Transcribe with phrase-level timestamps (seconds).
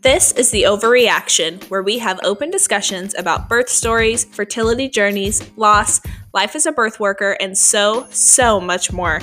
[0.00, 5.50] This is the Ovary Action, where we have open discussions about birth stories, fertility journeys,
[5.56, 6.00] loss,
[6.32, 9.20] life as a birth worker, and so, so much more.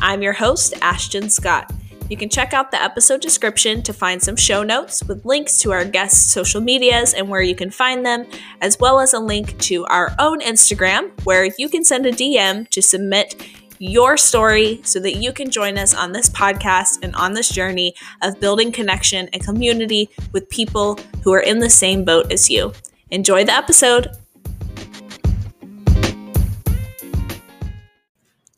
[0.00, 1.72] I'm your host, Ashton Scott.
[2.10, 5.70] You can check out the episode description to find some show notes with links to
[5.70, 8.26] our guests' social medias and where you can find them,
[8.60, 12.68] as well as a link to our own Instagram where you can send a DM
[12.70, 13.36] to submit
[13.78, 17.94] your story so that you can join us on this podcast and on this journey
[18.22, 22.72] of building connection and community with people who are in the same boat as you.
[23.10, 24.08] Enjoy the episode.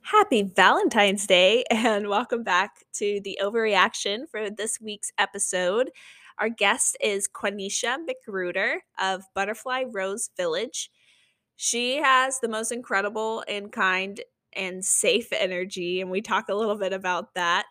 [0.02, 5.91] Happy Valentine's Day, and welcome back to the Ovary Action for this week's episode.
[6.39, 10.91] Our guest is Quanisha McGruder of Butterfly Rose Village.
[11.56, 14.20] She has the most incredible and kind
[14.55, 16.01] and safe energy.
[16.01, 17.66] And we talk a little bit about that.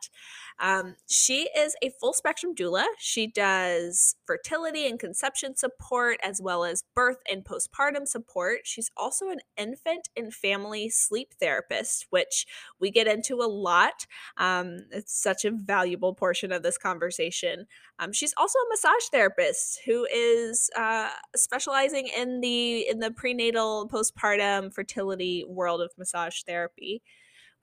[0.59, 2.85] Um, she is a full spectrum doula.
[2.98, 8.62] She does fertility and conception support, as well as birth and postpartum support.
[8.63, 12.45] She's also an infant and family sleep therapist, which
[12.79, 14.07] we get into a lot.
[14.37, 17.67] Um, it's such a valuable portion of this conversation.
[17.99, 23.87] Um, she's also a massage therapist who is uh, specializing in the in the prenatal,
[23.89, 27.01] postpartum, fertility world of massage therapy.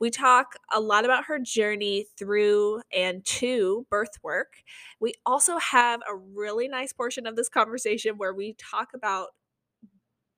[0.00, 4.54] We talk a lot about her journey through and to birth work.
[5.00, 9.28] We also have a really nice portion of this conversation where we talk about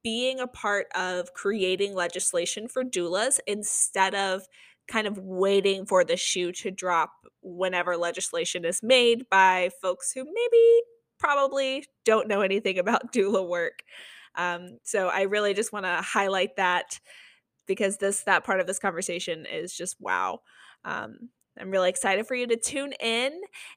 [0.02, 4.42] being a part of creating legislation for doulas instead of
[4.86, 7.10] kind of waiting for the shoe to drop
[7.42, 10.82] whenever legislation is made by folks who maybe
[11.18, 13.80] probably don't know anything about doula work.
[14.36, 17.00] Um, so I really just want to highlight that
[17.66, 20.40] because this that part of this conversation is just wow.
[20.84, 23.32] Um, I'm really excited for you to tune in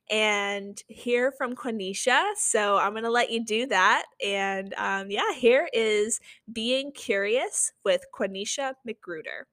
[0.10, 2.22] and hear from Quanisha.
[2.36, 4.04] So I'm going to let you do that.
[4.24, 6.20] And um, yeah, here is
[6.52, 9.44] Being Curious with Quanisha McGruder.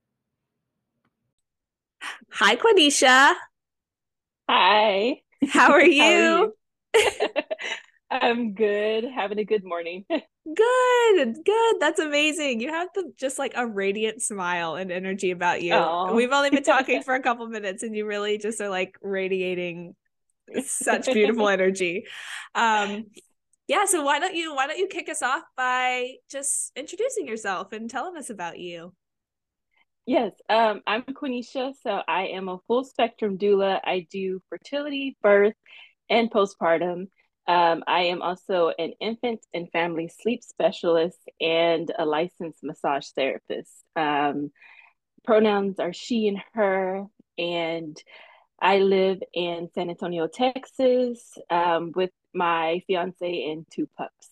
[2.32, 3.34] Hi, Quanisha.
[4.48, 5.20] Hi.
[5.48, 6.02] How are you?
[6.02, 6.52] How
[6.98, 7.42] are you?
[8.10, 9.04] I'm good.
[9.04, 10.04] Having a good morning.
[10.10, 11.36] good.
[11.44, 11.76] Good.
[11.80, 12.60] That's amazing.
[12.60, 15.72] You have the, just like a radiant smile and energy about you.
[15.72, 16.14] Aww.
[16.14, 19.94] We've only been talking for a couple minutes and you really just are like radiating
[20.64, 22.04] such beautiful energy.
[22.54, 23.06] Um
[23.68, 27.72] yeah, so why don't you why don't you kick us off by just introducing yourself
[27.72, 28.94] and telling us about you?
[30.06, 31.72] Yes, um, I'm Quanisha.
[31.82, 33.80] So I am a full spectrum doula.
[33.82, 35.54] I do fertility, birth,
[36.08, 37.08] and postpartum.
[37.48, 43.72] Um, I am also an infant and family sleep specialist and a licensed massage therapist.
[43.94, 44.50] Um,
[45.24, 47.04] pronouns are she and her,
[47.38, 48.02] and
[48.60, 54.28] I live in San Antonio, Texas, um, with my fiance and two pups.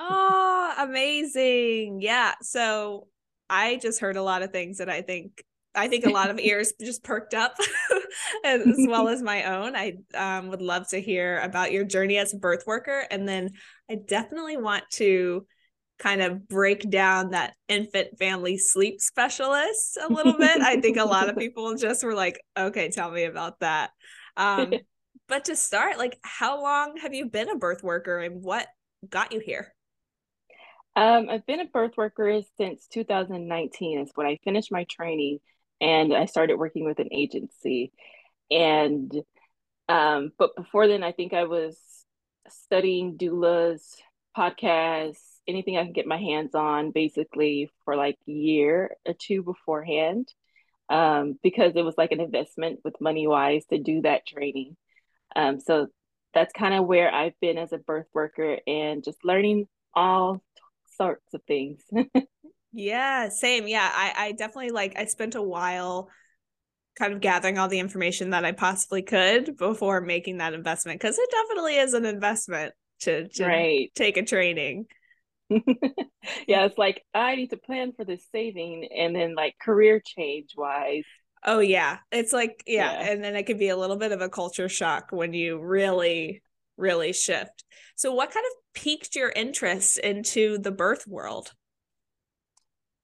[0.00, 2.00] Oh, amazing.
[2.00, 2.34] Yeah.
[2.42, 3.08] So
[3.50, 5.44] I just heard a lot of things that I think
[5.78, 7.56] I think a lot of ears just perked up
[8.44, 9.76] as well as my own.
[9.76, 13.04] I um, would love to hear about your journey as a birth worker.
[13.10, 13.50] And then
[13.90, 15.46] I definitely want to
[15.98, 20.60] kind of break down that infant family sleep specialist a little bit.
[20.60, 23.90] I think a lot of people just were like, okay, tell me about that.
[24.36, 24.74] Um,
[25.28, 28.66] but to start, like, how long have you been a birth worker and what
[29.08, 29.74] got you here?
[30.96, 35.38] Um, I've been a birth worker since 2019 is when I finished my training
[35.80, 37.92] and I started working with an agency.
[38.50, 39.12] And
[39.88, 41.78] um, but before then, I think I was
[42.48, 43.82] studying doulas,
[44.36, 49.42] podcasts, anything I can get my hands on, basically for like a year or two
[49.42, 50.28] beforehand,
[50.90, 54.76] um, because it was like an investment with money wise to do that training.
[55.34, 55.88] Um, so
[56.34, 60.42] that's kind of where I've been as a birth worker and just learning all
[60.96, 61.82] sorts of things.
[62.72, 63.66] Yeah, same.
[63.66, 66.10] Yeah, I I definitely like I spent a while
[66.98, 71.18] kind of gathering all the information that I possibly could before making that investment because
[71.18, 73.92] it definitely is an investment to, to right.
[73.94, 74.86] take a training.
[75.50, 80.50] yeah, it's like I need to plan for this saving and then like career change
[80.56, 81.04] wise.
[81.46, 81.98] Oh yeah.
[82.10, 84.68] It's like yeah, yeah, and then it could be a little bit of a culture
[84.68, 86.42] shock when you really
[86.76, 87.64] really shift.
[87.96, 91.52] So what kind of piqued your interest into the birth world?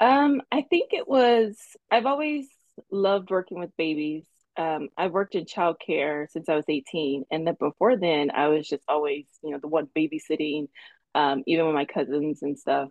[0.05, 1.57] Um, I think it was,
[1.91, 2.47] I've always
[2.91, 4.27] loved working with babies.
[4.55, 7.25] Um, I've worked in childcare since I was 18.
[7.31, 10.69] And then before then, I was just always, you know, the one babysitting,
[11.15, 12.91] um, even with my cousins and stuff.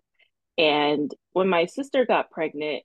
[0.58, 2.82] And when my sister got pregnant,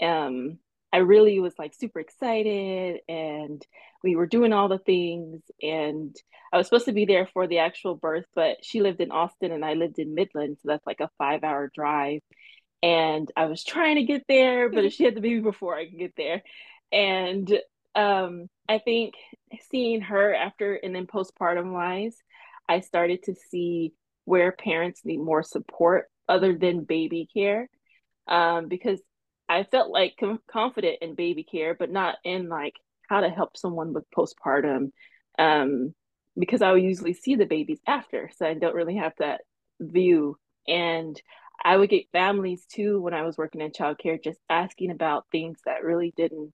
[0.00, 0.58] um,
[0.92, 3.60] I really was like super excited and
[4.04, 6.14] we were doing all the things and
[6.52, 9.50] I was supposed to be there for the actual birth, but she lived in Austin
[9.50, 12.20] and I lived in Midland, so that's like a 5-hour drive.
[12.84, 15.98] And I was trying to get there, but she had the baby before I could
[15.98, 16.42] get there.
[16.92, 17.50] And
[17.94, 19.14] um I think
[19.70, 22.16] seeing her after and then postpartum wise,
[22.68, 23.94] I started to see
[24.26, 27.70] where parents need more support other than baby care.
[28.28, 29.00] Um, because
[29.48, 32.74] I felt like com- confident in baby care, but not in like
[33.08, 34.92] how to help someone with postpartum.
[35.38, 35.94] Um,
[36.38, 39.42] because I would usually see the babies after, so I don't really have that
[39.80, 40.36] view.
[40.66, 41.20] And
[41.62, 45.58] I would get families too when I was working in childcare, just asking about things
[45.66, 46.52] that really didn't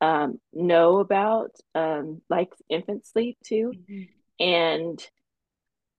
[0.00, 3.72] um, know about, um, like infant sleep too.
[3.74, 4.44] Mm-hmm.
[4.44, 5.06] And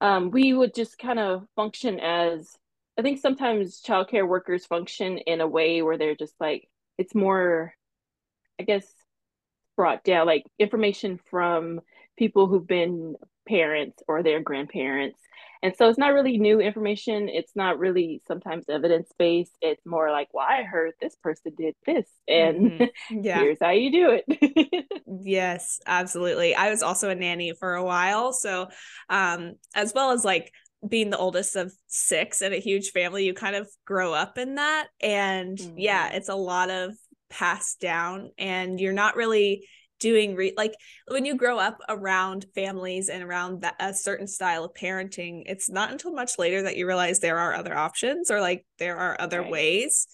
[0.01, 2.57] um, we would just kind of function as
[2.97, 6.67] I think sometimes childcare workers function in a way where they're just like
[6.97, 7.73] it's more,
[8.59, 8.85] I guess,
[9.75, 11.81] brought down like information from
[12.17, 13.15] people who've been
[13.47, 15.19] parents or their grandparents.
[15.61, 17.29] And so it's not really new information.
[17.29, 19.55] It's not really sometimes evidence based.
[19.61, 22.83] It's more like, well, I heard this person did this, and mm-hmm.
[23.23, 23.39] yeah.
[23.39, 24.85] here's how you do it.
[25.23, 26.53] yes, absolutely.
[26.53, 28.33] I was also a nanny for a while.
[28.33, 28.67] So,
[29.09, 30.51] um, as well as like
[30.85, 34.55] being the oldest of six in a huge family, you kind of grow up in
[34.55, 34.87] that.
[35.01, 35.77] And mm-hmm.
[35.77, 36.91] yeah, it's a lot of
[37.29, 39.65] passed down, and you're not really
[40.03, 40.73] doing re- like
[41.07, 45.69] when you grow up around families and around that a certain style of parenting it's
[45.69, 49.15] not until much later that you realize there are other options or like there are
[49.17, 49.49] other right.
[49.49, 50.07] ways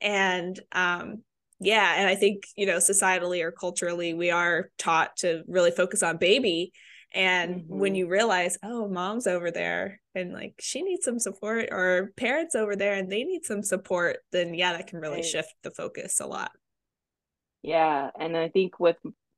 [0.00, 1.22] and um
[1.60, 6.02] yeah and i think you know societally or culturally we are taught to really focus
[6.02, 6.72] on baby
[7.12, 7.78] and mm-hmm.
[7.78, 12.54] when you realize, oh, mom's over there and like she needs some support, or parents
[12.54, 15.24] over there and they need some support, then yeah, that can really right.
[15.24, 16.50] shift the focus a lot.
[17.62, 18.10] Yeah.
[18.18, 18.96] And I think with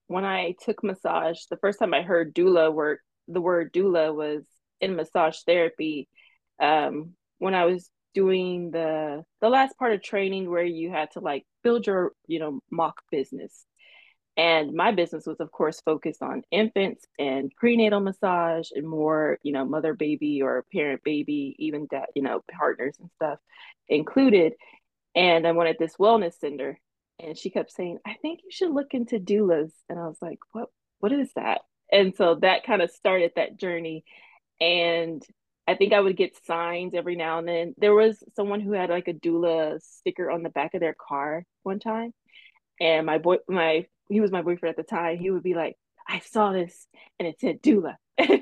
[0.08, 4.44] when I took massage, the first time I heard doula work, the word doula was
[4.80, 6.08] in massage therapy.
[6.60, 11.20] Um, when I was doing the the last part of training where you had to
[11.20, 13.66] like build your you know mock business
[14.38, 19.52] and my business was, of course, focused on infants and prenatal massage and more, you
[19.52, 23.40] know, mother baby or parent baby, even that you know, partners and stuff
[23.88, 24.52] included.
[25.16, 26.78] And I wanted this wellness center.
[27.20, 29.72] And she kept saying, I think you should look into doulas.
[29.88, 30.68] And I was like, what,
[31.00, 31.62] what is that?
[31.90, 34.04] And so that kind of started that journey.
[34.60, 35.22] And
[35.66, 37.74] I think I would get signs every now and then.
[37.76, 41.44] There was someone who had like a doula sticker on the back of their car
[41.62, 42.12] one time.
[42.80, 45.76] And my boy, my he was my boyfriend at the time, he would be like,
[46.08, 46.86] I saw this
[47.18, 47.96] and it said doula.
[48.18, 48.32] and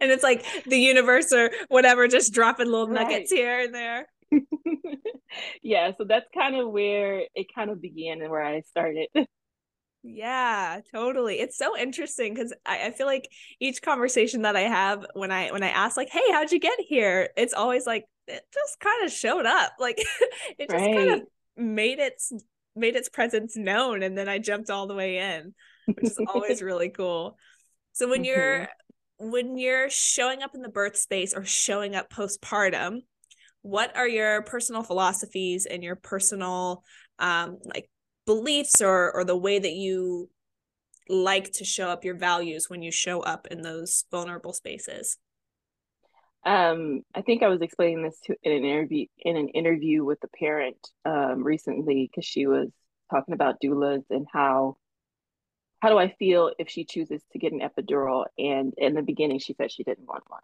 [0.00, 3.02] it's like the universe or whatever just dropping little right.
[3.02, 4.08] nuggets here and there.
[5.62, 9.08] yeah, so that's kind of where it kind of began and where I started.
[10.08, 11.40] Yeah, totally.
[11.40, 13.28] It's so interesting because I, I feel like
[13.58, 16.78] each conversation that I have when I when I ask like, "Hey, how'd you get
[16.78, 19.72] here?" It's always like it just kind of showed up.
[19.80, 19.98] Like
[20.58, 20.96] it just right.
[20.96, 21.22] kind of
[21.56, 22.32] made its
[22.76, 25.54] made its presence known and then I jumped all the way in,
[25.86, 27.36] which is always really cool.
[27.92, 28.26] So when mm-hmm.
[28.26, 28.68] you're
[29.18, 33.00] when you're showing up in the birth space or showing up postpartum,
[33.66, 36.84] what are your personal philosophies and your personal
[37.18, 37.90] um like
[38.24, 40.30] beliefs or or the way that you
[41.08, 45.18] like to show up your values when you show up in those vulnerable spaces?
[46.44, 50.18] Um, I think I was explaining this to in an interview in an interview with
[50.22, 52.68] a parent um, recently because she was
[53.10, 54.76] talking about doulas and how
[55.80, 58.26] how do I feel if she chooses to get an epidural?
[58.38, 60.42] And in the beginning, she said she didn't want one.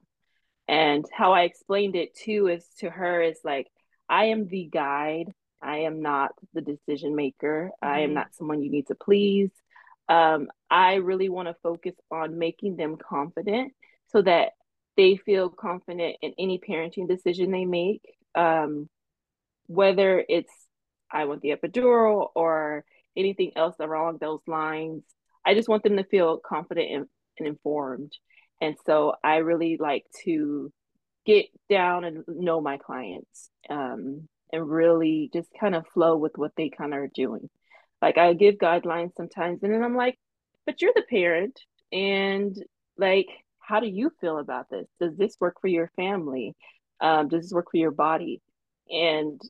[0.68, 3.68] And how I explained it too is to her is like
[4.08, 5.32] I am the guide.
[5.60, 7.70] I am not the decision maker.
[7.82, 7.92] Mm-hmm.
[7.92, 8.14] I am mm-hmm.
[8.14, 9.50] not someone you need to please.
[10.08, 13.72] Um, I really want to focus on making them confident
[14.08, 14.52] so that
[14.96, 18.02] they feel confident in any parenting decision they make,
[18.34, 18.88] um,
[19.66, 20.52] whether it's
[21.10, 22.84] I want the epidural or
[23.16, 25.02] anything else along those lines.
[25.44, 27.06] I just want them to feel confident and,
[27.38, 28.12] and informed.
[28.62, 30.72] And so I really like to
[31.26, 36.52] get down and know my clients um, and really just kind of flow with what
[36.56, 37.50] they kind of are doing.
[38.00, 40.16] Like I give guidelines sometimes, and then I'm like,
[40.64, 41.58] but you're the parent,
[41.90, 42.56] and
[42.96, 43.26] like
[43.58, 44.86] how do you feel about this?
[45.00, 46.54] Does this work for your family?
[47.00, 48.40] Um, does this work for your body?
[48.88, 49.40] And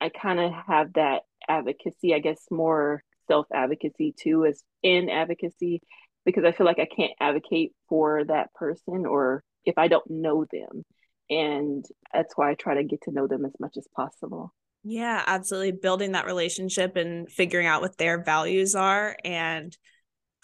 [0.00, 5.82] I kind of have that advocacy, I guess, more self advocacy too, as in advocacy,
[6.26, 10.44] because I feel like I can't advocate for that person or if I don't know
[10.52, 10.84] them.
[11.30, 14.52] And that's why I try to get to know them as much as possible.
[14.84, 15.72] Yeah, absolutely.
[15.72, 19.76] Building that relationship and figuring out what their values are and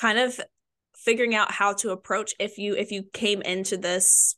[0.00, 0.40] kind of
[0.96, 4.36] figuring out how to approach if you if you came into this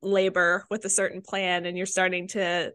[0.00, 2.72] labor with a certain plan and you're starting to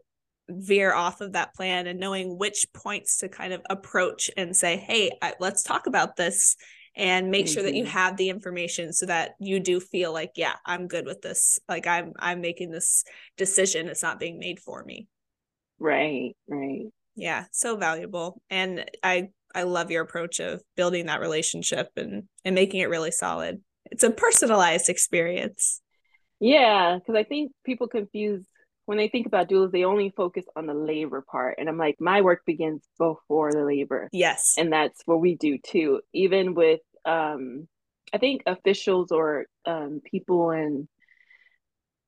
[0.48, 4.76] veer off of that plan and knowing which points to kind of approach and say
[4.76, 6.56] hey I, let's talk about this
[6.96, 7.54] and make mm-hmm.
[7.54, 7.92] sure that you mm-hmm.
[7.92, 11.86] have the information so that you do feel like yeah i'm good with this like
[11.86, 13.04] i'm i'm making this
[13.36, 15.06] decision it's not being made for me
[15.78, 16.86] Right, right.
[17.14, 18.40] Yeah, so valuable.
[18.50, 23.10] And I I love your approach of building that relationship and and making it really
[23.10, 23.62] solid.
[23.90, 25.80] It's a personalized experience.
[26.40, 28.46] Yeah, because I think people confuse
[28.88, 31.56] when they think about doulas, they only focus on the labor part.
[31.58, 34.08] And I'm like, my work begins before the labor.
[34.12, 34.54] Yes.
[34.56, 36.00] And that's what we do too.
[36.14, 37.68] Even with um
[38.14, 40.88] I think officials or um people in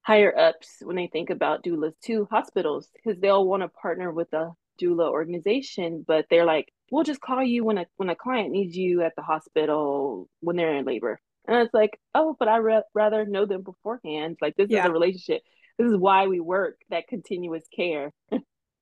[0.00, 4.32] higher ups when they think about doulas to hospitals because they'll want to partner with
[4.32, 8.52] a doula organization, but they're like, we'll just call you when a when a client
[8.52, 11.20] needs you at the hospital when they're in labor.
[11.46, 14.38] And it's like, oh, but I re- rather know them beforehand.
[14.40, 14.84] Like this yeah.
[14.84, 15.42] is a relationship.
[15.80, 18.12] This is why we work that continuous care.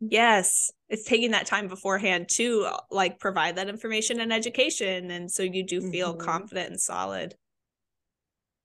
[0.01, 5.43] yes, it's taking that time beforehand to like provide that information and education, and so
[5.45, 6.27] you do feel mm-hmm.
[6.27, 7.37] confident and solid.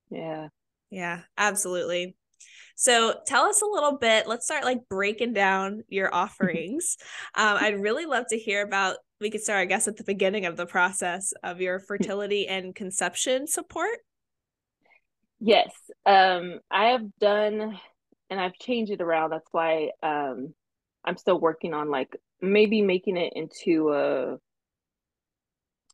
[0.10, 0.48] Yeah.
[0.90, 2.16] Yeah, absolutely.
[2.76, 4.28] So tell us a little bit.
[4.28, 6.98] Let's start like breaking down your offerings.
[7.36, 8.98] um, I'd really love to hear about.
[9.22, 12.76] We could start, I guess, at the beginning of the process of your fertility and
[12.76, 14.00] conception support.
[15.40, 15.72] Yes,
[16.06, 17.80] um, I have done,
[18.30, 19.32] and I've changed it around.
[19.32, 20.54] That's why um,
[21.04, 24.38] I'm still working on like maybe making it into a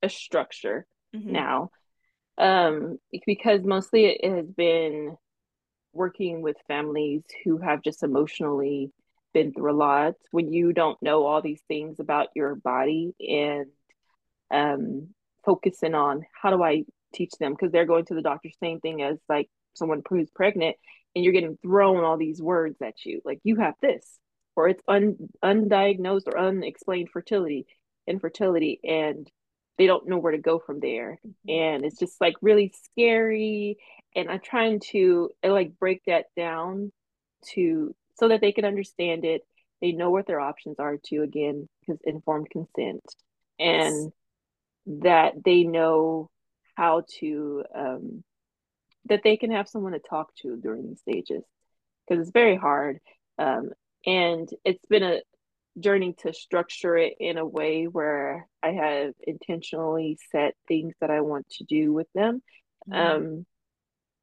[0.01, 1.33] a structure mm-hmm.
[1.33, 1.69] now
[2.37, 5.17] um because mostly it has been
[5.91, 8.91] working with families who have just emotionally
[9.33, 13.67] been through a lot when you don't know all these things about your body and
[14.51, 15.09] um,
[15.45, 19.01] focusing on how do I teach them because they're going to the doctor same thing
[19.01, 20.75] as like someone who's pregnant
[21.15, 24.19] and you're getting thrown all these words at you like you have this
[24.55, 27.65] or it's un- undiagnosed or unexplained fertility
[28.07, 29.29] infertility and
[29.77, 31.19] they don't know where to go from there.
[31.25, 31.49] Mm-hmm.
[31.49, 33.77] and it's just like really scary.
[34.15, 36.91] And i'm trying to like break that down
[37.53, 39.41] to so that they can understand it.
[39.81, 43.03] They know what their options are to again because informed consent.
[43.57, 44.11] And
[44.85, 46.29] that they know
[46.75, 48.23] how to um,
[49.09, 51.43] that they can have someone to talk to during the stages
[52.07, 52.99] because it's very hard
[53.37, 53.69] um,
[54.05, 55.21] and it's been a
[55.79, 61.21] journey to structure it in a way where I have intentionally set things that I
[61.21, 62.41] want to do with them.
[62.89, 62.99] Mm-hmm.
[62.99, 63.45] Um,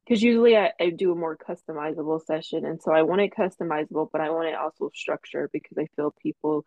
[0.05, 4.07] because usually I, I do a more customizable session, and so I want it customizable,
[4.09, 6.63] but I want it also structured because I feel people,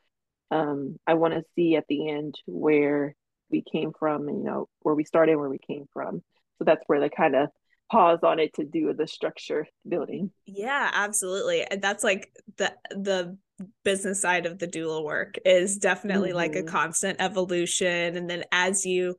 [0.51, 3.15] um, I want to see at the end where
[3.51, 6.23] we came from, and you know where we started, where we came from.
[6.59, 7.49] So that's where the kind of
[7.91, 10.31] pause on it to do the structure building.
[10.47, 11.65] Yeah, absolutely.
[11.65, 13.37] And that's like the the
[13.85, 16.37] business side of the doula work is definitely mm-hmm.
[16.37, 16.69] like a mm-hmm.
[16.69, 19.15] constant evolution and then as you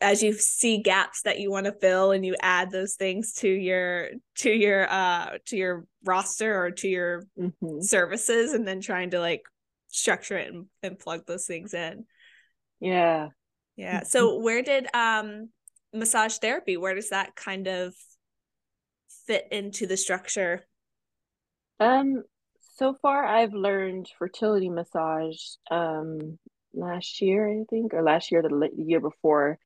[0.00, 3.48] as you see gaps that you want to fill and you add those things to
[3.48, 7.80] your to your uh to your roster or to your mm-hmm.
[7.80, 9.42] services and then trying to like
[9.88, 12.04] structure it and, and plug those things in
[12.78, 13.28] yeah
[13.76, 15.48] yeah so where did um
[15.92, 17.94] massage therapy where does that kind of
[19.26, 20.64] fit into the structure
[21.80, 22.22] um
[22.76, 25.36] so far I've learned fertility massage
[25.70, 26.38] um
[26.72, 29.58] last year, I think, or last year, the year before.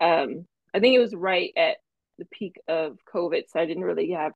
[0.00, 1.76] Um, I think it was right at
[2.18, 4.32] the peak of COVID, so I didn't really have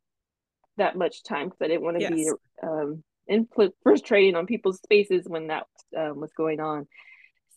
[0.76, 2.12] that much time because I didn't want to yes.
[2.12, 2.30] be
[2.62, 6.86] um infiltrating on people's spaces when that um, was going on.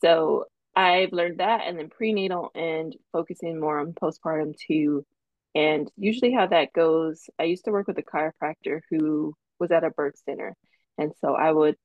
[0.02, 0.46] So
[0.80, 5.06] I've learned that, and then prenatal and focusing more on postpartum too.
[5.54, 9.84] And usually, how that goes, I used to work with a chiropractor who was at
[9.84, 10.56] a birth center.
[10.98, 11.76] And so I would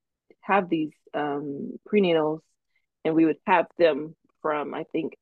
[0.43, 2.41] have these um, prenatals
[3.05, 5.15] and we would have them from, I think,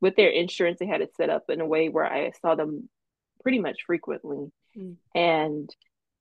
[0.00, 2.88] with their insurance, they had it set up in a way where I saw them
[3.42, 4.50] pretty much frequently.
[4.76, 4.96] Mm.
[5.14, 5.70] And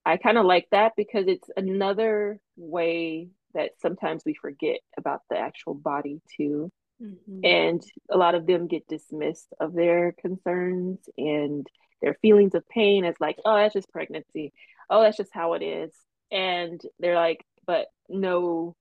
[0.06, 5.38] I kind of like that because it's another way that sometimes we forget about the
[5.38, 6.72] actual body too.
[7.02, 7.40] Mm-hmm.
[7.44, 11.68] And a lot of them get dismissed of their concerns and
[12.02, 14.52] their feelings of pain as like, oh, that's just pregnancy.
[14.90, 15.92] Oh, that's just how it is
[16.32, 18.76] and they're like but no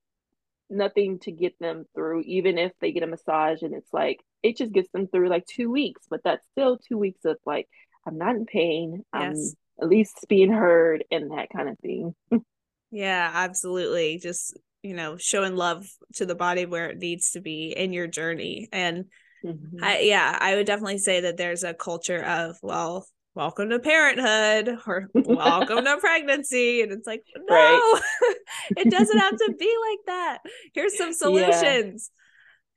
[0.68, 4.56] nothing to get them through even if they get a massage and it's like it
[4.56, 7.68] just gets them through like two weeks but that's still two weeks of like
[8.06, 9.22] i'm not in pain yes.
[9.22, 9.36] i'm
[9.84, 12.14] at least being heard and that kind of thing
[12.90, 17.74] yeah absolutely just you know showing love to the body where it needs to be
[17.76, 19.06] in your journey and
[19.44, 19.82] mm-hmm.
[19.82, 24.78] I, yeah i would definitely say that there's a culture of well welcome to parenthood
[24.86, 28.00] or welcome to pregnancy and it's like no right.
[28.76, 30.38] it doesn't have to be like that
[30.72, 32.10] here's some solutions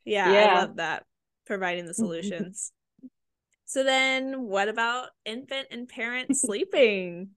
[0.06, 0.48] yeah, yeah, yeah.
[0.48, 1.04] i love that
[1.46, 2.74] providing the solutions
[3.66, 7.30] so then what about infant and parent sleeping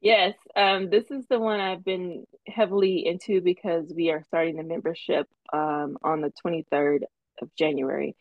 [0.00, 4.62] Yes, um, this is the one I've been heavily into because we are starting the
[4.62, 7.02] membership um, on the 23rd
[7.42, 8.16] of January.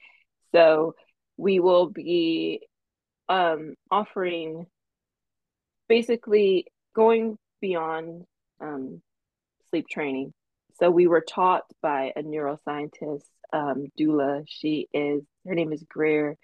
[0.52, 0.96] So
[1.38, 2.68] we will be
[3.30, 4.66] um, offering
[5.88, 8.26] basically going beyond
[8.60, 9.02] um,
[9.70, 10.34] sleep training.
[10.80, 14.44] So we were taught by a neuroscientist, um, doula.
[14.48, 16.38] She is her name is Greer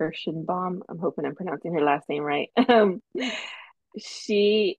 [0.00, 0.80] Kirshenbaum.
[0.88, 2.50] I'm hoping I'm pronouncing her last name right.
[3.98, 4.78] She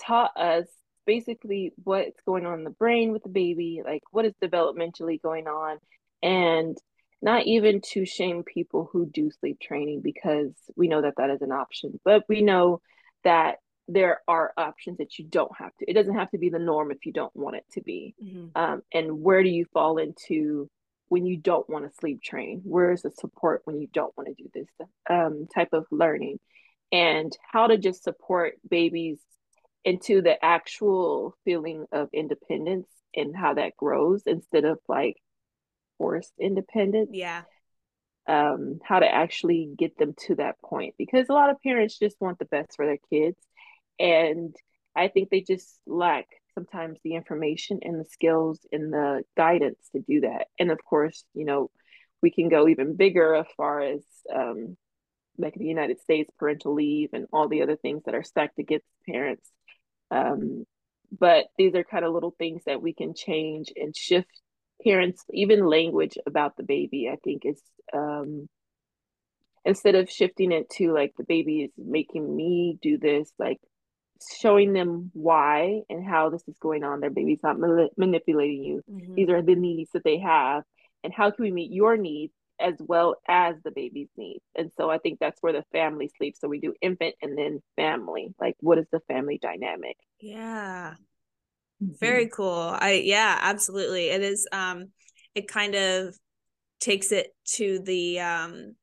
[0.00, 0.66] taught us
[1.06, 5.46] basically what's going on in the brain with the baby, like what is developmentally going
[5.46, 5.78] on,
[6.22, 6.76] and
[7.20, 11.42] not even to shame people who do sleep training because we know that that is
[11.42, 12.80] an option, but we know
[13.24, 13.56] that
[13.88, 15.90] there are options that you don't have to.
[15.90, 18.14] It doesn't have to be the norm if you don't want it to be.
[18.22, 18.46] Mm-hmm.
[18.54, 20.68] Um, and where do you fall into
[21.08, 22.60] when you don't want to sleep train?
[22.64, 24.68] Where is the support when you don't want to do this
[25.08, 26.38] um, type of learning?
[26.90, 29.18] And how to just support babies
[29.84, 35.16] into the actual feeling of independence and how that grows instead of like
[35.98, 37.10] forced independence.
[37.12, 37.42] Yeah.
[38.26, 42.20] Um, how to actually get them to that point because a lot of parents just
[42.20, 43.38] want the best for their kids.
[43.98, 44.54] And
[44.94, 50.00] I think they just lack sometimes the information and the skills and the guidance to
[50.00, 50.48] do that.
[50.58, 51.70] And of course, you know,
[52.20, 54.02] we can go even bigger as far as
[54.34, 54.76] um,
[55.38, 58.86] like the United States parental leave and all the other things that are stacked against
[59.08, 59.48] parents.
[60.10, 60.66] Um,
[61.16, 64.28] but these are kind of little things that we can change and shift
[64.84, 67.08] parents, even language about the baby.
[67.10, 67.62] I think is
[67.94, 68.48] um,
[69.64, 73.58] instead of shifting it to like the baby is making me do this, like
[74.40, 77.00] showing them why and how this is going on.
[77.00, 78.82] Their baby's not ma- manipulating you.
[78.90, 79.14] Mm-hmm.
[79.14, 80.64] These are the needs that they have,
[81.04, 84.44] and how can we meet your needs as well as the baby's needs.
[84.56, 86.40] And so I think that's where the family sleeps.
[86.40, 88.34] So we do infant and then family.
[88.40, 89.96] Like what is the family dynamic?
[90.20, 90.94] Yeah.
[91.82, 91.94] Mm-hmm.
[92.00, 92.76] Very cool.
[92.78, 94.08] I yeah, absolutely.
[94.08, 94.88] It is um
[95.34, 96.16] it kind of
[96.80, 98.74] takes it to the um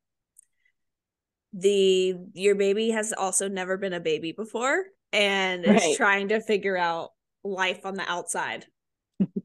[1.53, 5.81] the your baby has also never been a baby before and right.
[5.81, 7.11] is trying to figure out
[7.43, 8.65] life on the outside.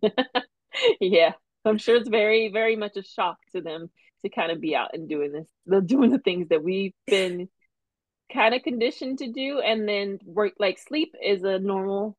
[1.01, 1.33] yeah.
[1.65, 3.91] I'm sure it's very, very much a shock to them
[4.23, 7.49] to kind of be out and doing this, the doing the things that we've been
[8.33, 12.17] kind of conditioned to do, and then work like sleep is a normal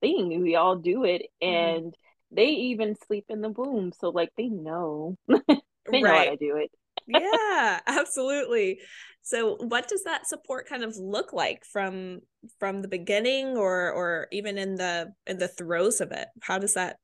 [0.00, 0.42] thing.
[0.42, 1.54] We all do it, mm-hmm.
[1.54, 1.96] and mm.
[2.30, 6.02] they even sleep in the womb, so like they know, they right.
[6.02, 6.70] know how to do it.
[7.06, 8.80] yeah, absolutely.
[9.22, 12.20] So what does that support kind of look like from
[12.60, 16.28] from the beginning or or even in the in the throes of it?
[16.42, 16.98] How does that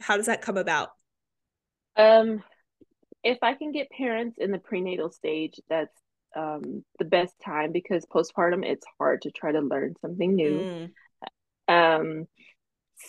[0.00, 0.90] how does that come about?
[1.96, 2.42] Um
[3.24, 5.98] if I can get parents in the prenatal stage, that's
[6.36, 10.90] um, the best time because postpartum it's hard to try to learn something new.
[11.68, 12.00] Mm.
[12.00, 12.24] Um,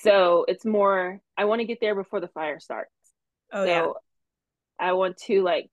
[0.02, 2.92] so it's more I want to get there before the fire starts.
[3.52, 4.88] Oh so yeah.
[4.88, 5.70] I want to like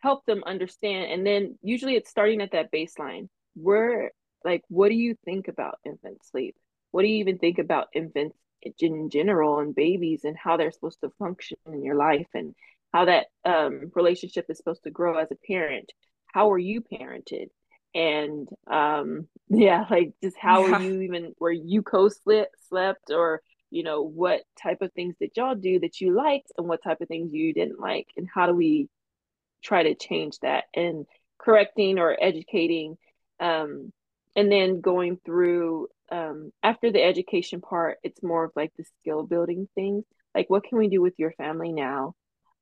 [0.00, 3.28] help them understand, and then usually it's starting at that baseline.
[3.54, 4.12] Where
[4.44, 6.54] like, what do you think about infant sleep?
[6.90, 8.36] What do you even think about infants
[8.78, 12.54] in general and babies and how they're supposed to function in your life and
[12.92, 15.92] how that um, relationship is supposed to grow as a parent.
[16.26, 17.46] How are you parented?
[17.94, 20.76] And um, yeah, like just how yeah.
[20.76, 25.30] are you even were you co-slept slept or you know what type of things did
[25.36, 28.46] y'all do that you liked and what type of things you didn't like and how
[28.46, 28.88] do we
[29.62, 31.06] try to change that and
[31.38, 32.96] correcting or educating
[33.38, 33.92] um,
[34.36, 39.22] and then going through um, after the education part it's more of like the skill
[39.22, 42.14] building things like what can we do with your family now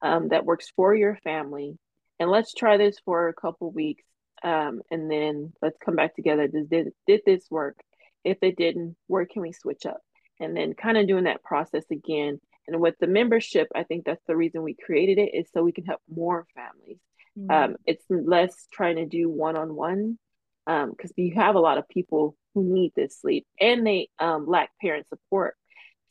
[0.02, 1.76] um, that works for your family.
[2.20, 4.04] And let's try this for a couple weeks.
[4.42, 6.46] Um, and then let's come back together.
[6.46, 7.76] Did, did, did this work?
[8.24, 10.00] If it didn't, where can we switch up?
[10.40, 12.40] And then kind of doing that process again.
[12.66, 15.72] And with the membership, I think that's the reason we created it is so we
[15.72, 16.98] can help more families.
[17.38, 17.50] Mm-hmm.
[17.50, 20.18] Um, it's less trying to do one on one
[20.66, 24.70] because you have a lot of people who need this sleep and they um, lack
[24.80, 25.54] parent support.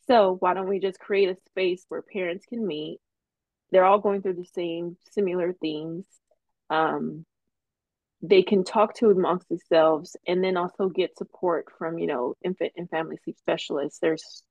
[0.08, 2.98] So why don't we just create a space where parents can meet
[3.70, 6.04] they're all going through the same similar things.
[6.70, 7.24] Um,
[8.20, 12.72] they can talk to amongst themselves and then also get support from you know infant
[12.76, 14.00] and family sleep specialists.
[14.00, 14.42] There's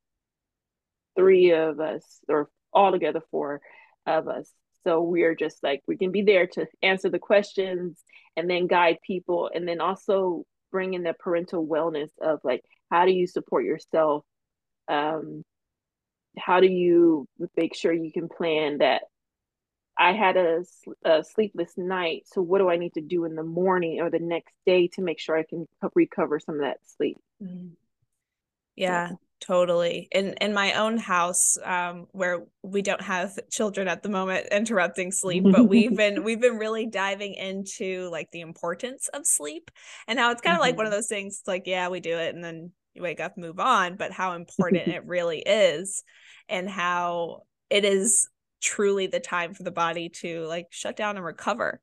[1.15, 3.62] three of us, or all together four
[4.06, 4.49] of us.
[4.84, 8.01] So we're just like we can be there to answer the questions
[8.38, 13.06] and then guide people, and then also bring in the parental wellness of like how
[13.06, 14.23] do you support yourself?
[14.88, 15.43] Um,
[16.38, 19.04] how do you make sure you can plan that
[19.97, 20.63] I had a,
[21.04, 22.23] a, sleepless night.
[22.28, 25.02] So what do I need to do in the morning or the next day to
[25.02, 27.17] make sure I can recover some of that sleep?
[27.41, 27.69] Mm-hmm.
[28.76, 30.08] Yeah, totally.
[30.12, 35.12] In in my own house, um, where we don't have children at the moment interrupting
[35.12, 39.71] sleep, but we've been we've been really diving into like the importance of sleep
[40.08, 40.69] and how it's kind of mm-hmm.
[40.69, 40.97] like one of mm-hmm.
[40.97, 41.41] those things.
[41.47, 44.88] Like, yeah, we do it, and then you wake up, move on, but how important
[44.88, 46.03] it really is,
[46.49, 48.27] and how it is
[48.62, 51.79] truly the time for the body to like shut down and recover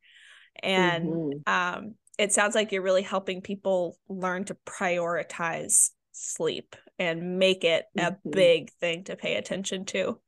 [0.62, 1.53] and mm-hmm.
[1.53, 7.87] um it sounds like you're really helping people learn to prioritize sleep and make it
[7.98, 8.31] a mm-hmm.
[8.31, 10.18] big thing to pay attention to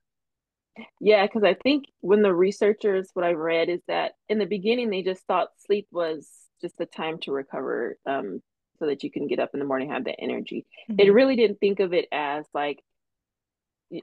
[1.00, 4.90] yeah because i think when the researchers what i read is that in the beginning
[4.90, 6.28] they just thought sleep was
[6.60, 8.40] just the time to recover um
[8.78, 10.96] so that you can get up in the morning have that energy mm-hmm.
[10.96, 12.80] they really didn't think of it as like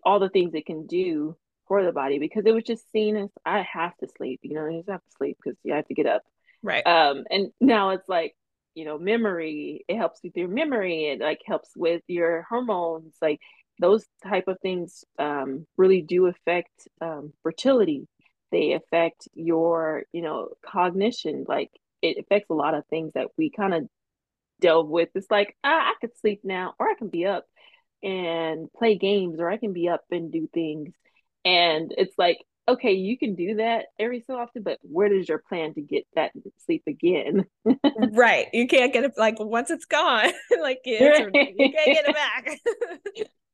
[0.04, 1.36] all the things it can do
[1.68, 4.66] for the body because it was just seen as I have to sleep, you know,
[4.66, 6.24] i just have to sleep because you have to get up.
[6.62, 6.86] Right.
[6.86, 8.36] Um, and now it's like,
[8.76, 13.40] you know, memory, it helps with your memory, it like helps with your hormones, like
[13.80, 18.08] those type of things um really do affect um fertility.
[18.52, 23.50] They affect your, you know, cognition, like it affects a lot of things that we
[23.50, 23.88] kind of
[24.64, 25.10] delve with.
[25.16, 27.46] It's like, ah, I could sleep now, or I can be up
[28.02, 30.94] and play games, or I can be up and do things
[31.46, 35.40] and it's like, okay, you can do that every so often, but where does your
[35.50, 36.32] plan to get that
[36.66, 37.46] sleep again?
[38.14, 38.48] right.
[38.54, 42.60] You can't get it like once it's gone, like you can't get it back.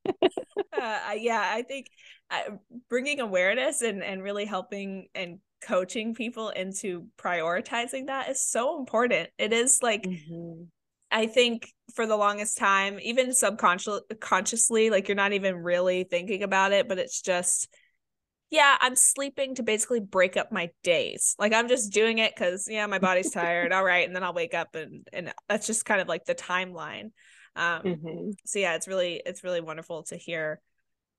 [0.80, 1.88] uh, yeah, I think
[2.30, 2.58] uh,
[2.90, 9.30] bringing awareness and, and really helping and coaching people into prioritizing that is so important.
[9.40, 10.66] It is like, mm-hmm.
[11.12, 16.44] I think for the longest time, even subconsciously, consciously, like you're not even really thinking
[16.44, 17.68] about it, but it's just
[18.52, 21.36] yeah, I'm sleeping to basically break up my days.
[21.38, 23.72] Like I'm just doing it because yeah, my body's tired.
[23.72, 26.36] All right, and then I'll wake up and and that's just kind of like the
[26.36, 27.12] timeline.
[27.56, 28.32] Um, mm-hmm.
[28.46, 30.62] So yeah, it's really it's really wonderful to hear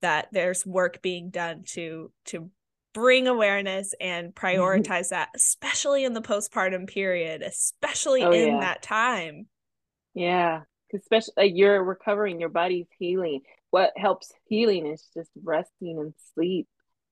[0.03, 2.51] that there's work being done to to
[2.93, 4.47] bring awareness and mm-hmm.
[4.47, 5.15] prioritize mm-hmm.
[5.15, 8.61] that, especially in the postpartum period, especially oh, in yeah.
[8.61, 9.47] that time.
[10.15, 10.63] Yeah,
[10.95, 13.41] especially like you're recovering, your body's healing.
[13.71, 16.67] What helps healing is just resting and sleep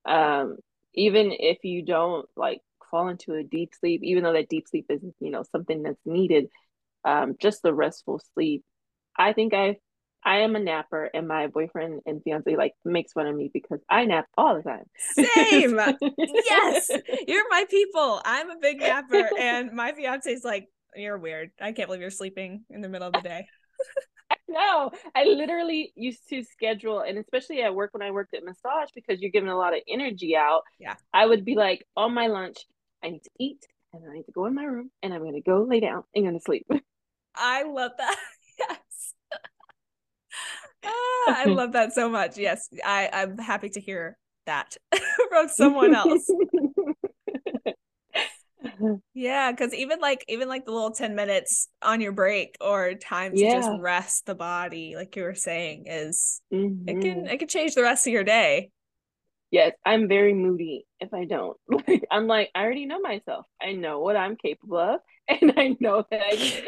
[0.09, 0.57] um,
[0.95, 4.87] even if you don't like fall into a deep sleep, even though that deep sleep
[4.89, 6.49] is, you know, something that's needed,
[7.05, 8.65] um, just the restful sleep.
[9.17, 9.77] I think I
[10.25, 13.81] I am a napper and my boyfriend and fiance like makes fun of me because
[13.89, 14.85] I nap all the time.
[15.13, 15.79] Same.
[16.45, 16.91] yes.
[17.27, 18.21] You're my people.
[18.25, 21.51] I'm a big napper and my fiance is like, You're weird.
[21.61, 23.47] I can't believe you're sleeping in the middle of the day.
[24.49, 28.89] no, I literally used to schedule, and especially at work when I worked at massage,
[28.95, 30.63] because you're giving a lot of energy out.
[30.79, 30.95] Yeah.
[31.13, 32.59] I would be like, on my lunch,
[33.03, 35.35] I need to eat, and I need to go in my room, and I'm going
[35.35, 36.67] to go lay down and going to sleep.
[37.37, 38.17] I love that.
[38.59, 39.15] yes.
[40.85, 42.37] ah, I love that so much.
[42.37, 42.69] Yes.
[42.85, 44.77] I, I'm happy to hear that
[45.29, 46.29] from someone else.
[49.15, 53.33] yeah, because even like even like the little 10 minutes on your break or time
[53.33, 53.55] to yeah.
[53.55, 56.89] just rest the body, like you were saying, is mm-hmm.
[56.89, 58.71] it can it can change the rest of your day.
[59.51, 61.57] Yes, I'm very moody if I don't.
[62.11, 63.47] I'm like, I already know myself.
[63.63, 66.65] I know what I'm capable of, and I know that I need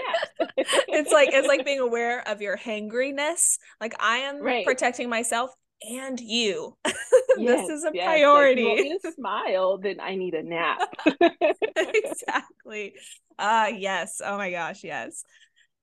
[0.89, 3.59] it's like it's like being aware of your hangriness.
[3.81, 4.65] Like I am right.
[4.65, 5.51] protecting myself
[5.89, 6.77] and you.
[7.39, 8.07] Yes, this is a yes.
[8.07, 8.65] priority.
[8.65, 10.81] Like, you to smile, then I need a nap.
[11.77, 12.95] exactly.
[13.39, 14.21] Uh yes.
[14.23, 15.25] Oh my gosh, yes.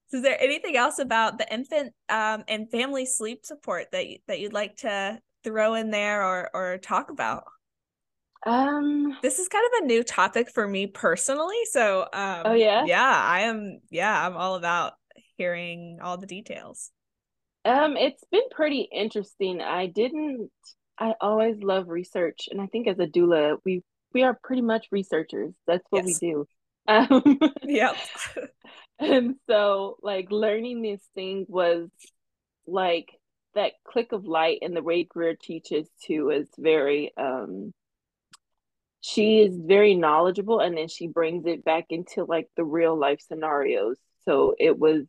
[0.10, 4.18] So is there anything else about the infant um, and family sleep support that you,
[4.28, 7.46] that you'd like to throw in there or or talk about?
[8.46, 11.58] Um this is kind of a new topic for me personally.
[11.72, 12.86] So um Oh yeah.
[12.86, 14.94] Yeah, I am yeah, I'm all about
[15.38, 16.92] hearing all the details.
[17.68, 19.62] Um, it's been pretty interesting.
[19.62, 20.50] I didn't.
[20.98, 24.88] I always love research, and I think as a doula, we we are pretty much
[24.90, 25.54] researchers.
[25.68, 26.20] That's what yes.
[26.22, 26.48] we do.
[26.90, 27.98] Um, yep.
[29.00, 31.90] and so, like, learning this thing was
[32.66, 33.10] like
[33.56, 37.12] that click of light, and the way Greer teaches too is very.
[37.18, 37.74] um
[39.02, 43.20] She is very knowledgeable, and then she brings it back into like the real life
[43.20, 43.98] scenarios.
[44.24, 45.04] So it was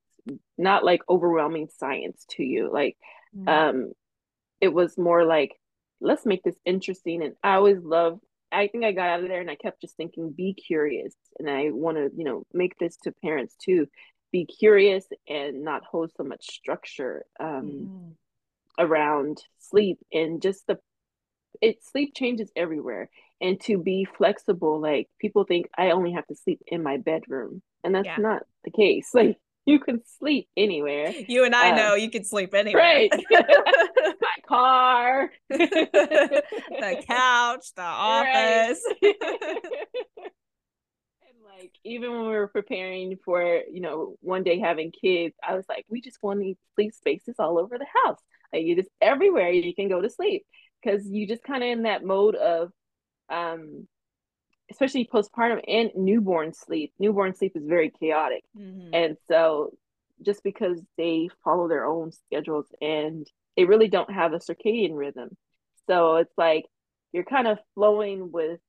[0.56, 2.96] not like overwhelming science to you like
[3.36, 3.48] mm-hmm.
[3.48, 3.92] um
[4.60, 5.58] it was more like,
[6.00, 7.22] let's make this interesting.
[7.22, 9.96] And I always love, I think I got out of there and I kept just
[9.96, 11.14] thinking, be curious.
[11.38, 13.88] And I want to, you know, make this to parents too.
[14.32, 18.12] Be curious and not hold so much structure um, mm.
[18.78, 20.78] around sleep and just the
[21.62, 23.08] it sleep changes everywhere
[23.40, 27.62] and to be flexible like people think i only have to sleep in my bedroom
[27.82, 28.16] and that's yeah.
[28.18, 31.12] not the case like you can sleep anywhere.
[31.28, 32.82] You and i um, know you can sleep anywhere.
[32.82, 35.30] right my car.
[35.50, 38.82] The couch the office.
[39.02, 39.16] And
[41.44, 45.64] like even when we were preparing for you know one day having kids i was
[45.68, 48.20] like we just want to sleep spaces all over the house.
[48.52, 50.46] Like you just everywhere you can go to sleep.
[50.82, 52.70] Because you just kind of in that mode of
[53.28, 53.86] um
[54.70, 58.92] especially postpartum and newborn sleep newborn sleep is very chaotic mm-hmm.
[58.92, 59.70] and so
[60.24, 63.26] just because they follow their own schedules and
[63.56, 65.30] they really don't have a circadian rhythm
[65.86, 66.64] so it's like
[67.12, 68.60] you're kind of flowing with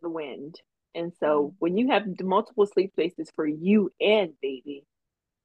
[0.00, 0.56] the wind
[0.94, 1.56] and so mm-hmm.
[1.58, 4.84] when you have multiple sleep spaces for you and baby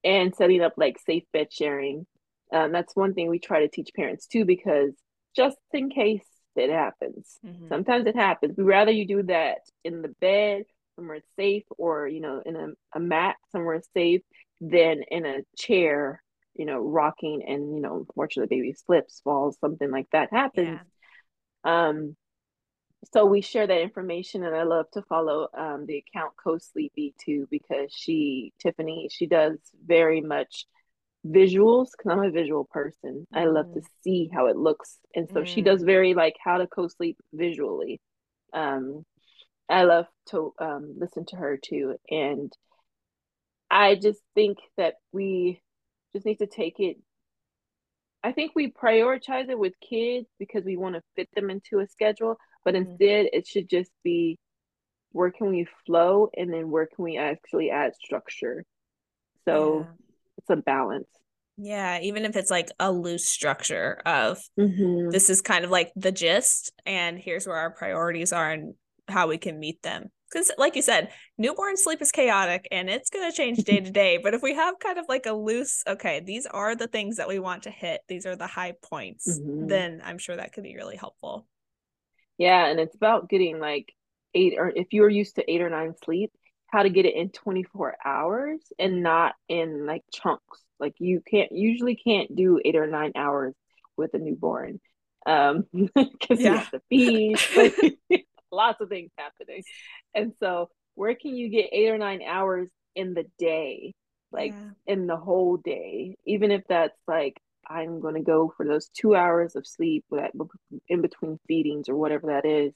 [0.03, 2.05] and setting up like safe bed sharing
[2.53, 4.91] um, that's one thing we try to teach parents too because
[5.35, 6.23] just in case
[6.57, 7.37] it happens.
[7.45, 7.67] Mm-hmm.
[7.69, 8.57] Sometimes it happens.
[8.57, 10.63] We rather you do that in the bed
[10.95, 14.21] somewhere safe or, you know, in a, a mat somewhere safe
[14.59, 16.23] than in a chair,
[16.55, 20.79] you know, rocking and, you know, unfortunately the baby slips, falls, something like that happens.
[21.65, 21.89] Yeah.
[21.89, 22.15] Um
[23.13, 27.13] so we share that information and I love to follow um, the account Co Sleepy
[27.23, 30.65] too because she Tiffany she does very much
[31.27, 33.27] visuals because I'm a visual person.
[33.33, 33.39] Mm.
[33.39, 33.85] I love to mm.
[34.03, 34.97] see how it looks.
[35.15, 35.47] And so mm.
[35.47, 37.99] she does very like how to co sleep visually.
[38.53, 39.03] Um,
[39.69, 41.95] I love to um, listen to her too.
[42.09, 42.51] And
[43.69, 45.61] I just think that we
[46.13, 46.97] just need to take it.
[48.23, 51.87] I think we prioritize it with kids because we want to fit them into a
[51.87, 52.77] schedule, but mm.
[52.77, 54.39] instead it should just be
[55.11, 58.65] where can we flow and then where can we actually add structure.
[59.45, 59.93] So yeah
[60.47, 61.07] it's a balance.
[61.57, 65.10] Yeah, even if it's like a loose structure of mm-hmm.
[65.10, 68.75] this is kind of like the gist, and here's where our priorities are and
[69.07, 70.12] how we can meet them.
[70.31, 73.89] Because, like you said, newborn sleep is chaotic and it's going to change day to
[73.89, 74.19] day.
[74.21, 77.29] But if we have kind of like a loose, okay, these are the things that
[77.29, 79.67] we want to hit, these are the high points, mm-hmm.
[79.67, 81.47] then I'm sure that could be really helpful.
[82.38, 82.67] Yeah.
[82.67, 83.93] And it's about getting like
[84.36, 86.33] eight, or if you're used to eight or nine sleep,
[86.67, 90.62] how to get it in 24 hours and not in like chunks.
[90.80, 93.56] Like you can't usually can't do eight or nine hours
[93.97, 94.80] with a newborn
[95.27, 96.51] um because yeah.
[96.51, 99.63] you have to feed lots of things happening
[100.15, 103.93] and so where can you get eight or nine hours in the day
[104.32, 104.93] like yeah.
[104.93, 107.36] in the whole day even if that's like
[107.67, 110.32] i'm going to go for those two hours of sleep that
[110.88, 112.73] in between feedings or whatever that is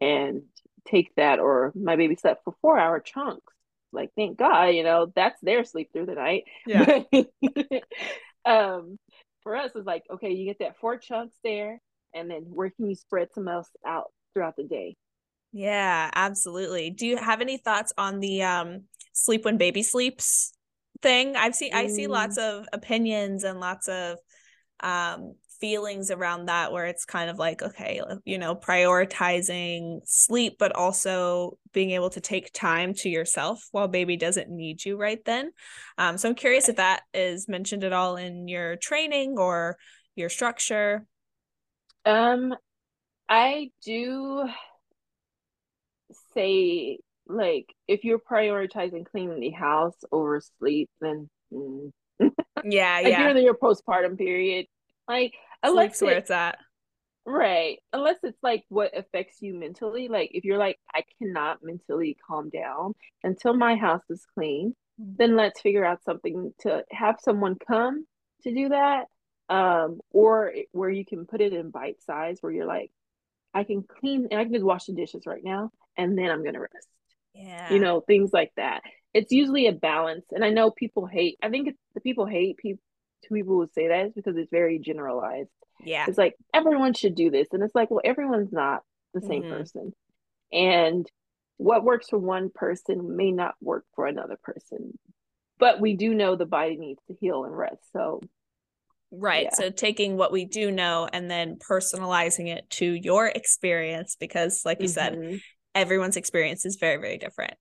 [0.00, 0.42] and
[0.90, 3.52] take that or my baby slept for four hour chunks.
[3.92, 6.44] Like thank god you know that's their sleep through the night.
[6.66, 7.02] Yeah.
[8.44, 8.98] Um
[9.42, 11.82] for us it's like okay you get that four chunks there
[12.14, 14.96] and then where can you spread some else out throughout the day?
[15.52, 16.90] Yeah absolutely.
[16.90, 20.52] Do you have any thoughts on the um sleep when baby sleeps
[21.02, 21.36] thing?
[21.36, 21.76] I've seen mm.
[21.76, 22.42] i see lots mm.
[22.42, 24.18] of opinions and lots of
[24.80, 30.74] um feelings around that where it's kind of like okay you know prioritizing sleep but
[30.74, 35.50] also being able to take time to yourself while baby doesn't need you right then.
[35.96, 39.76] Um, so i'm curious if that is mentioned at all in your training or
[40.14, 41.06] your structure.
[42.04, 42.54] Um
[43.28, 44.48] i do
[46.34, 51.90] say like if you're prioritizing cleaning the house over sleep then mm.
[52.64, 53.20] yeah yeah.
[53.20, 54.66] you're in your postpartum period
[55.06, 56.58] like unless where it's at.
[57.28, 57.78] Right.
[57.92, 60.08] Unless it's like what affects you mentally.
[60.08, 65.12] Like if you're like, I cannot mentally calm down until my house is clean, mm-hmm.
[65.18, 68.06] then let's figure out something to have someone come
[68.44, 69.04] to do that.
[69.50, 72.90] Um, or where you can put it in bite size where you're like,
[73.54, 76.44] I can clean and I can just wash the dishes right now and then I'm
[76.44, 76.88] gonna rest.
[77.34, 77.70] Yeah.
[77.72, 78.82] You know, things like that.
[79.12, 80.26] It's usually a balance.
[80.32, 82.82] And I know people hate I think it's the people hate people
[83.26, 85.50] two people would say that is because it's very generalized.
[85.84, 86.06] Yeah.
[86.08, 87.48] It's like everyone should do this.
[87.52, 88.82] And it's like, well, everyone's not
[89.14, 89.52] the same mm-hmm.
[89.52, 89.92] person.
[90.52, 91.06] And
[91.56, 94.98] what works for one person may not work for another person.
[95.58, 97.82] But we do know the body needs to heal and rest.
[97.92, 98.20] So
[99.10, 99.44] Right.
[99.44, 99.54] Yeah.
[99.54, 104.80] So taking what we do know and then personalizing it to your experience because like
[104.80, 105.30] you mm-hmm.
[105.32, 105.40] said,
[105.74, 107.54] everyone's experience is very, very different.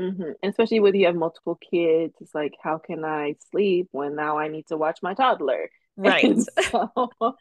[0.00, 0.48] Mm-hmm.
[0.48, 4.48] Especially when you have multiple kids, it's like, how can I sleep when now I
[4.48, 5.70] need to watch my toddler?
[5.96, 6.38] Right.
[6.70, 7.36] So...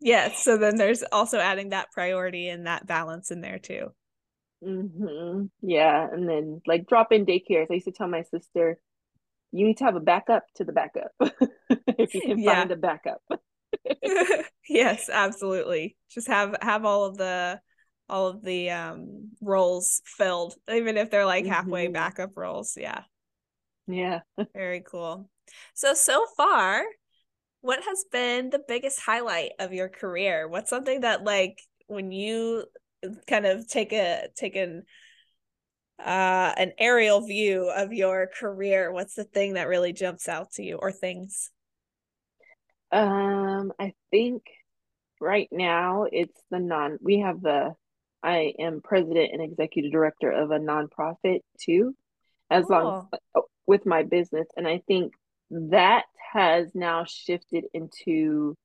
[0.00, 0.44] yes.
[0.44, 3.92] So then there's also adding that priority and that balance in there too.
[4.62, 5.46] Mm-hmm.
[5.62, 6.06] Yeah.
[6.12, 7.68] And then like drop in daycares.
[7.70, 8.78] I used to tell my sister,
[9.50, 11.12] you need to have a backup to the backup
[11.96, 12.54] if you can yeah.
[12.56, 13.22] find a backup.
[14.68, 15.96] yes, absolutely.
[16.10, 17.60] Just have have all of the
[18.08, 21.94] all of the um roles filled, even if they're like halfway mm-hmm.
[21.94, 22.76] backup roles.
[22.76, 23.02] Yeah.
[23.86, 24.20] Yeah.
[24.54, 25.28] Very cool.
[25.74, 26.84] So so far,
[27.60, 30.48] what has been the biggest highlight of your career?
[30.48, 32.64] What's something that like when you
[33.26, 34.82] kind of take a take an
[35.98, 40.62] uh an aerial view of your career, what's the thing that really jumps out to
[40.62, 41.50] you or things?
[42.92, 44.42] Um, I think
[45.20, 47.74] right now it's the non we have the
[48.22, 51.94] I am president and executive director of a nonprofit too,
[52.50, 52.76] as cool.
[52.76, 54.46] long as, oh, with my business.
[54.56, 55.12] And I think
[55.50, 58.56] that has now shifted into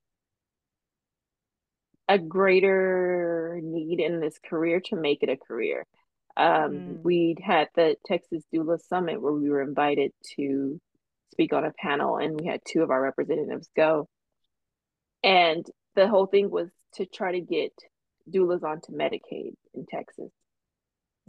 [2.07, 5.85] a greater need in this career to make it a career.
[6.35, 7.03] Um, mm.
[7.03, 10.79] We had the Texas Doula Summit where we were invited to
[11.31, 14.07] speak on a panel, and we had two of our representatives go.
[15.23, 17.71] And the whole thing was to try to get
[18.29, 20.31] doulas onto Medicaid in Texas.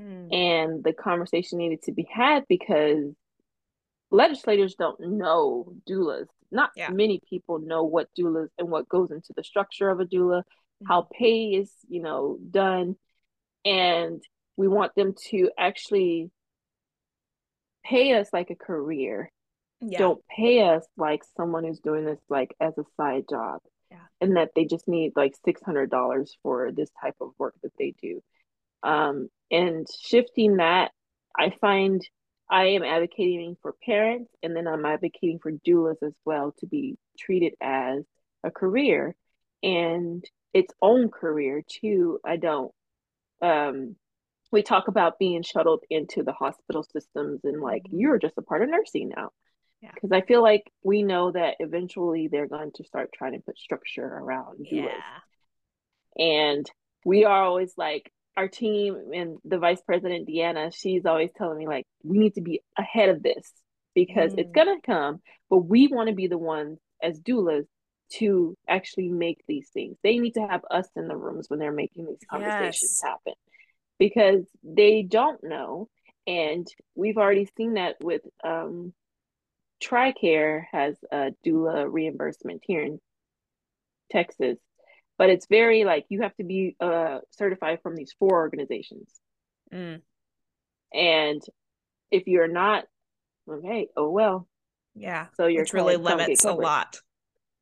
[0.00, 0.34] Mm.
[0.34, 3.12] And the conversation needed to be had because
[4.10, 6.26] legislators don't know doulas.
[6.50, 6.90] Not yeah.
[6.90, 10.86] many people know what doulas and what goes into the structure of a doula, mm-hmm.
[10.86, 12.96] how pay is, you know, done.
[13.64, 14.22] And
[14.56, 16.30] we want them to actually
[17.84, 19.30] pay us like a career.
[19.80, 19.98] Yeah.
[19.98, 23.60] Don't pay us like someone who's doing this like as a side job.
[23.92, 24.06] Yeah.
[24.20, 28.22] And that they just need like $600 for this type of work that they do.
[28.82, 30.92] Um, and shifting that,
[31.38, 32.02] I find
[32.50, 36.98] I am advocating for parents and then I'm advocating for doulas as well to be
[37.18, 38.04] treated as
[38.44, 39.14] a career
[39.62, 42.18] and its own career too.
[42.24, 42.72] I don't
[43.40, 43.96] um
[44.50, 47.98] we talk about being shuttled into the hospital systems and like mm-hmm.
[47.98, 49.30] you're just a part of nursing now.
[49.82, 50.18] Because yeah.
[50.18, 54.06] I feel like we know that eventually they're going to start trying to put structure
[54.06, 54.66] around.
[54.70, 54.88] Yeah.
[56.16, 56.70] And
[57.04, 61.66] we are always like, our team and the vice president Deanna, she's always telling me
[61.66, 63.52] like we need to be ahead of this
[63.94, 64.38] because mm.
[64.38, 67.66] it's gonna come, but we want to be the ones as doulas
[68.14, 69.96] to actually make these things.
[70.02, 73.10] They need to have us in the rooms when they're making these conversations yes.
[73.10, 73.34] happen
[73.98, 75.88] because they don't know.
[76.26, 78.92] And we've already seen that with um,
[79.82, 83.00] TRICARE has a doula reimbursement here in
[84.10, 84.58] Texas
[85.22, 89.08] but it's very like you have to be uh certified from these four organizations
[89.72, 90.00] mm.
[90.92, 91.42] and
[92.10, 92.84] if you're not
[93.48, 94.48] okay oh well
[94.94, 96.98] yeah so you're really limits a lot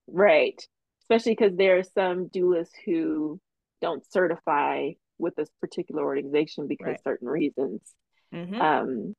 [0.07, 0.67] right
[1.03, 3.39] especially because there are some doulas who
[3.83, 7.05] don't certify with this particular organization because right.
[7.05, 7.83] certain reasons
[8.35, 8.59] mm-hmm.
[8.59, 9.15] um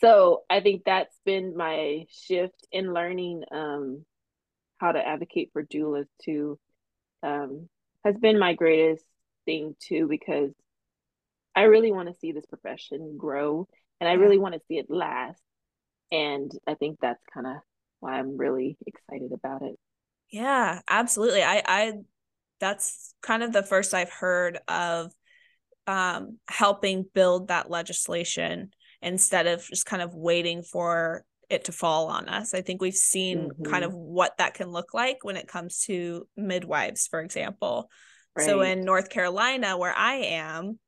[0.00, 4.04] so i think that's been my shift in learning um
[4.78, 6.58] how to advocate for doulas to
[7.24, 7.68] um,
[8.04, 9.04] has been my greatest
[9.46, 10.50] thing too because
[11.56, 13.66] I really want to see this profession grow
[14.00, 15.40] and I really want to see it last.
[16.12, 17.56] And I think that's kind of
[18.00, 19.76] why I'm really excited about it.
[20.30, 21.42] Yeah, absolutely.
[21.42, 21.92] I I
[22.60, 25.12] that's kind of the first I've heard of
[25.86, 28.70] um helping build that legislation
[29.04, 32.54] instead of just kind of waiting for it to fall on us.
[32.54, 33.70] I think we've seen mm-hmm.
[33.70, 37.90] kind of what that can look like when it comes to midwives, for example.
[38.36, 38.46] Right.
[38.46, 40.78] So in North Carolina, where I am,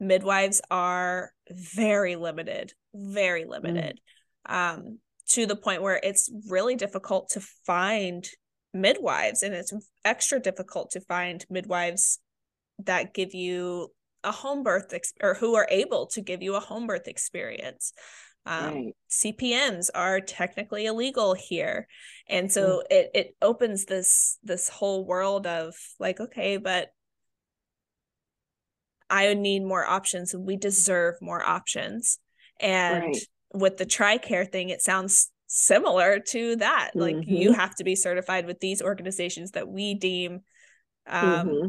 [0.00, 4.00] midwives are very limited, very limited,
[4.48, 4.54] mm.
[4.54, 4.98] um,
[5.30, 8.26] to the point where it's really difficult to find
[8.72, 9.72] midwives, and it's
[10.04, 12.20] extra difficult to find midwives
[12.84, 13.90] that give you
[14.26, 17.92] a home birth ex- or who are able to give you a home birth experience.
[18.44, 18.96] Um, right.
[19.10, 21.88] CPMs are technically illegal here,
[22.28, 22.96] and so mm.
[22.96, 26.88] it it opens this this whole world of like, okay, but
[29.08, 32.18] I need more options, and we deserve more options.
[32.60, 33.16] And right.
[33.52, 36.90] with the TRICARE thing, it sounds similar to that.
[36.90, 37.00] Mm-hmm.
[37.00, 40.40] Like you have to be certified with these organizations that we deem
[41.08, 41.68] um, mm-hmm.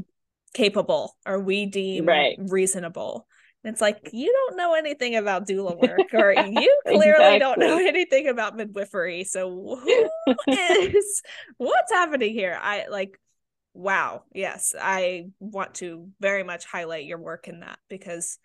[0.58, 2.36] Capable or we deem right.
[2.40, 3.28] reasonable
[3.68, 7.40] it's like you don't know anything about doula work, or you clearly exactly.
[7.40, 9.26] don't know anything about midwifery.
[9.26, 9.50] So
[9.84, 10.10] who
[10.48, 11.22] is
[11.58, 12.58] what's happening here?
[12.60, 13.20] I like
[13.74, 14.24] wow.
[14.34, 18.40] Yes, I want to very much highlight your work in that because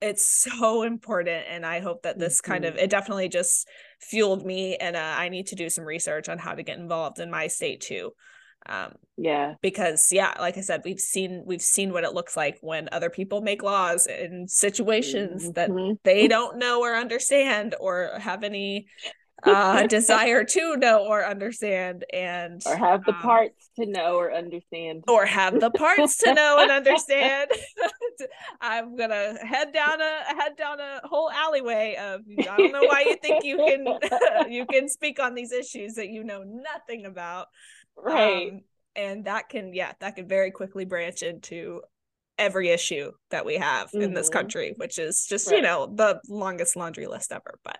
[0.00, 2.52] it's so important and i hope that this mm-hmm.
[2.52, 2.84] kind of mm-hmm.
[2.84, 3.68] it definitely just
[4.00, 7.18] fueled me and uh, i need to do some research on how to get involved
[7.18, 8.10] in my state too
[8.66, 9.54] um yeah.
[9.62, 13.10] because yeah like i said we've seen we've seen what it looks like when other
[13.10, 15.52] people make laws in situations mm-hmm.
[15.52, 18.86] that they don't know or understand or have any
[19.44, 24.32] uh desire to know or understand and or have the um, parts to know or
[24.34, 25.04] understand.
[25.08, 27.50] or have the parts to know and understand.
[28.60, 33.04] I'm gonna head down a head down a whole alleyway of i don't know why
[33.06, 37.46] you think you can you can speak on these issues that you know nothing about
[38.02, 38.60] right um,
[38.96, 41.80] and that can yeah that can very quickly branch into
[42.38, 44.00] every issue that we have mm-hmm.
[44.00, 44.38] in this mm-hmm.
[44.38, 45.56] country which is just right.
[45.56, 47.78] you know the longest laundry list ever but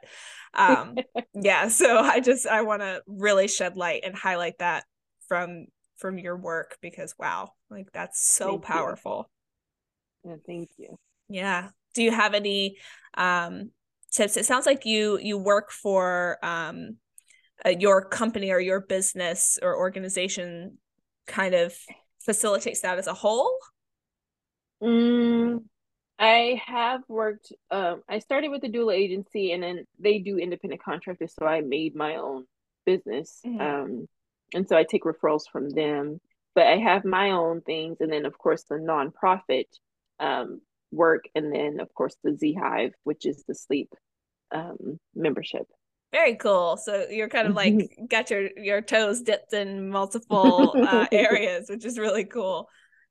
[0.55, 0.97] um
[1.35, 4.85] yeah so i just i want to really shed light and highlight that
[5.29, 5.67] from
[5.97, 9.31] from your work because wow like that's so thank powerful
[10.25, 10.31] you.
[10.31, 10.97] yeah thank you
[11.29, 12.77] yeah do you have any
[13.17, 13.71] um
[14.13, 16.97] tips it sounds like you you work for um
[17.65, 20.79] uh, your company or your business or organization
[21.27, 21.75] kind of
[22.21, 23.57] facilitates that as a whole
[24.83, 25.63] mm,
[26.21, 27.51] I have worked.
[27.71, 31.33] Um, I started with a doula agency, and then they do independent contractors.
[31.39, 32.45] So I made my own
[32.85, 33.61] business, mm-hmm.
[33.61, 34.07] um,
[34.53, 36.21] and so I take referrals from them.
[36.55, 39.65] But I have my own things, and then of course the nonprofit
[40.19, 40.61] um,
[40.93, 43.89] work, and then of course the Z Hive, which is the sleep
[44.53, 45.67] um, membership.
[46.13, 46.77] Very cool.
[46.77, 51.85] So you're kind of like got your your toes dipped in multiple uh, areas, which
[51.85, 52.69] is really cool.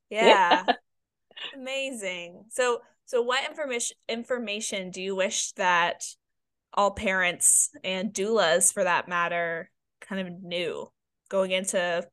[0.10, 0.64] Yeah.
[0.68, 0.74] yeah.
[1.56, 2.46] Amazing.
[2.50, 6.04] So so, what information information do you wish that
[6.76, 10.92] all parents and doulas, for that matter, kind of knew
[11.28, 12.08] going into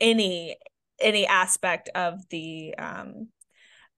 [0.00, 0.56] any
[0.98, 3.28] any aspect of the um,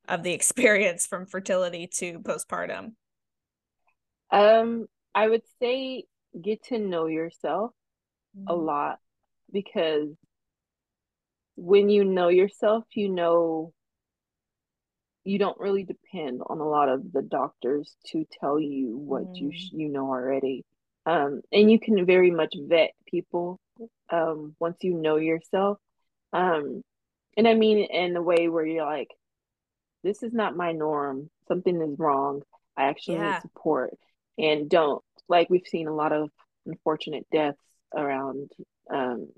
[0.08, 2.94] of the experience from fertility to postpartum?
[4.32, 6.06] Um, I would say
[6.40, 7.72] get to know yourself
[8.36, 8.48] mm-hmm.
[8.48, 8.98] a lot
[9.52, 10.08] because
[11.56, 13.72] when you know yourself, you know
[15.24, 19.36] you don't really depend on a lot of the doctors to tell you what mm.
[19.36, 20.64] you sh- you know already
[21.06, 23.60] um, and you can very much vet people
[24.10, 25.78] um, once you know yourself
[26.32, 26.82] um,
[27.36, 29.10] and i mean in a way where you're like
[30.02, 32.42] this is not my norm something is wrong
[32.76, 33.34] i actually yeah.
[33.34, 33.94] need support
[34.38, 36.30] and don't like we've seen a lot of
[36.66, 37.62] unfortunate deaths
[37.94, 38.50] around
[38.92, 39.28] um,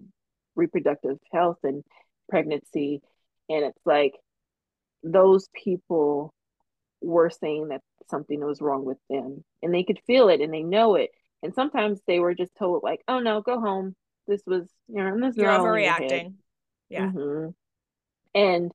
[0.56, 1.82] reproductive health and
[2.28, 3.00] pregnancy.
[3.48, 4.14] And it's like
[5.02, 6.32] those people
[7.00, 10.62] were saying that something was wrong with them and they could feel it and they
[10.62, 11.10] know it.
[11.42, 13.94] And sometimes they were just told like oh no go home.
[14.26, 16.34] This was you know this you're overreacting.
[16.88, 17.10] Yeah.
[17.10, 17.48] Mm-hmm.
[18.34, 18.70] and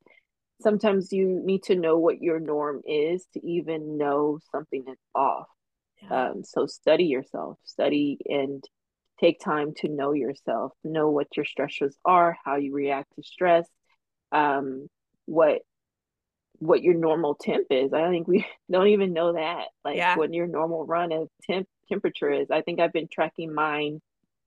[0.61, 5.47] sometimes you need to know what your norm is to even know something is off.
[6.09, 8.63] Um, so study yourself study and
[9.19, 13.67] take time to know yourself know what your stressors are how you react to stress
[14.31, 14.87] um,
[15.25, 15.61] what
[16.59, 17.93] what your normal temp is.
[17.93, 19.65] I think we don't even know that.
[19.83, 20.15] Like yeah.
[20.15, 22.51] what your normal run of temp temperature is.
[22.51, 24.01] I think I've been tracking mine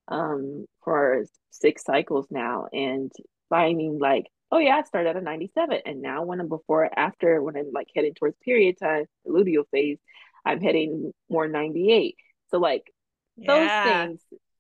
[0.08, 3.10] um for six cycles now and
[3.48, 7.42] finding like, oh yeah, I started at a 97 and now when I'm before after
[7.42, 9.98] when I'm like heading towards period time, luteal phase,
[10.44, 12.16] I'm hitting more 98.
[12.50, 12.92] So like
[13.36, 14.06] yeah.
[14.06, 14.18] those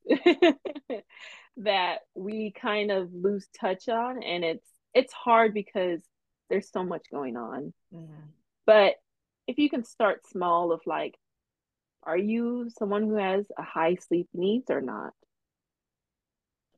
[0.08, 1.02] things
[1.58, 6.00] that we kind of lose touch on and it's it's hard because
[6.50, 7.72] there's so much going on.
[7.94, 8.12] Mm-hmm.
[8.66, 8.94] But
[9.46, 11.16] if you can start small of like,
[12.02, 15.12] are you someone who has a high sleep needs or not?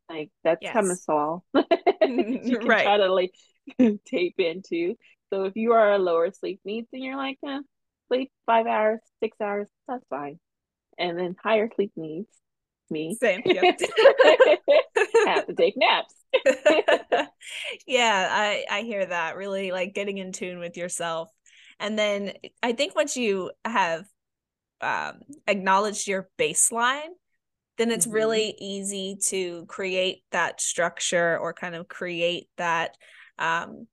[0.09, 0.73] Like that's yes.
[0.73, 1.45] kind of small.
[1.55, 1.63] you
[2.61, 2.85] can right.
[2.85, 3.35] try to like
[4.07, 4.97] tape into.
[5.31, 7.61] So if you are a lower sleep needs and you're like, eh,
[8.15, 10.39] sleep five hours, six hours, that's fine.
[10.99, 12.29] And then higher sleep needs,
[12.91, 13.17] me.
[13.21, 13.43] Same.
[13.45, 13.81] Yep.
[15.27, 16.15] have to take naps.
[17.87, 19.37] yeah, I I hear that.
[19.37, 21.31] Really like getting in tune with yourself.
[21.81, 24.05] And then I think once you have
[24.81, 27.11] um, acknowledged your baseline,
[27.79, 28.15] then it's mm-hmm.
[28.15, 32.97] really easy to create that structure or kind of create that
[33.39, 33.87] um,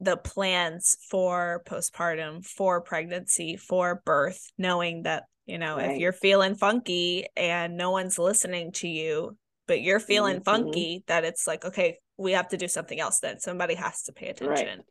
[0.00, 5.92] the plans for postpartum, for pregnancy, for birth, knowing that you know right.
[5.92, 9.36] if you're feeling funky and no one's listening to you
[9.66, 10.44] but you're feeling mm-hmm.
[10.44, 14.12] funky that it's like okay we have to do something else then somebody has to
[14.12, 14.84] pay attention right.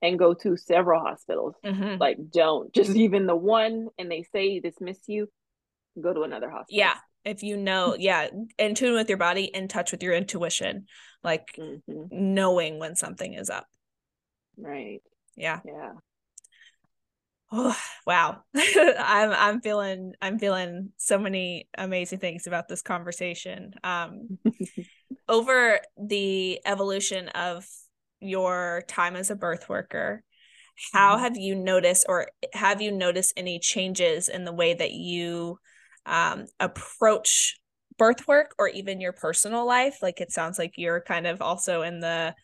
[0.00, 2.00] and go to several hospitals mm-hmm.
[2.00, 5.28] like don't just even the one and they say dismiss you
[6.00, 6.94] go to another hospital yeah
[7.24, 10.86] if you know yeah in tune with your body in touch with your intuition
[11.22, 12.04] like mm-hmm.
[12.10, 13.66] knowing when something is up
[14.58, 15.02] right
[15.36, 15.92] yeah yeah
[17.56, 18.42] Oh, wow.
[18.56, 23.74] I'm I'm feeling I'm feeling so many amazing things about this conversation.
[23.84, 24.38] Um
[25.28, 27.64] over the evolution of
[28.18, 30.24] your time as a birth worker,
[30.92, 31.24] how mm-hmm.
[31.24, 35.58] have you noticed or have you noticed any changes in the way that you
[36.06, 37.60] um, approach
[37.96, 39.98] birth work or even your personal life?
[40.02, 42.34] Like it sounds like you're kind of also in the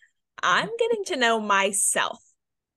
[0.42, 0.74] I'm mm-hmm.
[0.78, 2.18] getting to know myself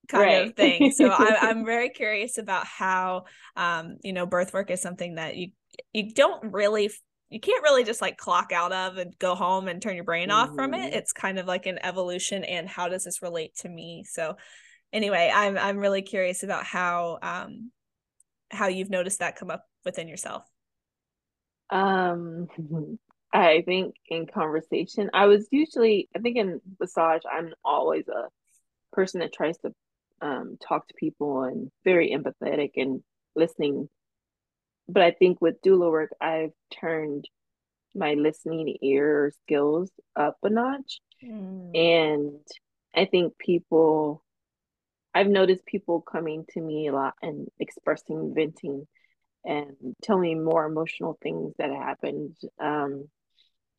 [0.08, 0.48] kind right.
[0.48, 0.92] of thing.
[0.92, 3.26] So I, am very curious about how,
[3.56, 5.52] um, you know, birth work is something that you
[5.92, 6.92] you don't really
[7.30, 10.30] you can't really just like clock out of and go home and turn your brain
[10.30, 10.52] mm-hmm.
[10.52, 10.86] off from it.
[10.86, 10.98] Mm-hmm.
[10.98, 14.04] It's kind of like an evolution and how does this relate to me?
[14.08, 14.38] So
[14.92, 17.72] anyway, I'm I'm really curious about how um
[18.52, 20.44] how you've noticed that come up within yourself.
[21.70, 22.48] Um
[23.34, 28.28] I think in conversation, I was usually I think in massage, I'm always a
[28.92, 29.74] person that tries to
[30.22, 33.02] um, talk to people and very empathetic and
[33.36, 33.90] listening.
[34.88, 37.28] But I think with doula work, I've turned
[37.96, 41.00] my listening ear skills up a notch.
[41.24, 41.78] Mm.
[41.78, 42.40] And
[42.96, 44.24] I think people,
[45.14, 48.88] I've noticed people coming to me a lot and expressing, venting,
[49.46, 52.36] and telling me more emotional things that happened.
[52.60, 53.10] Um,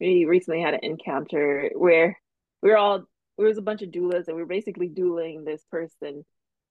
[0.01, 2.18] we recently had an encounter where
[2.62, 3.05] we were all
[3.36, 6.24] there was a bunch of doulas and we were basically dueling this person.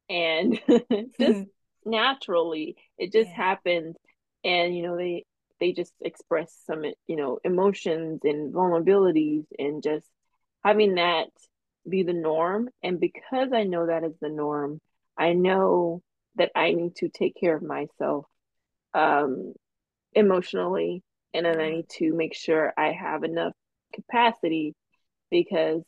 [0.09, 0.59] And
[1.19, 1.45] just
[1.85, 3.35] naturally it just yeah.
[3.35, 3.95] happened.
[4.43, 5.25] And you know they
[5.59, 10.07] they just express some you know emotions and vulnerabilities and just
[10.63, 11.27] having that
[11.87, 12.69] be the norm.
[12.81, 14.79] And because i know that is the norm
[15.17, 16.01] i know
[16.35, 18.25] that i need to take care of myself
[18.93, 19.53] um
[20.13, 21.03] emotionally
[21.33, 23.53] and then i need to make sure i have enough
[23.93, 24.75] capacity
[25.31, 25.81] because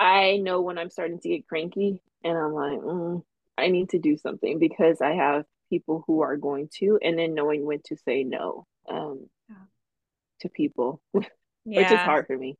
[0.00, 3.22] i know when i'm starting to get cranky and I'm like, mm,
[3.56, 7.34] I need to do something because I have people who are going to, and then
[7.34, 9.56] knowing when to say no um, yeah.
[10.40, 11.20] to people, yeah.
[11.64, 12.56] which is hard for me.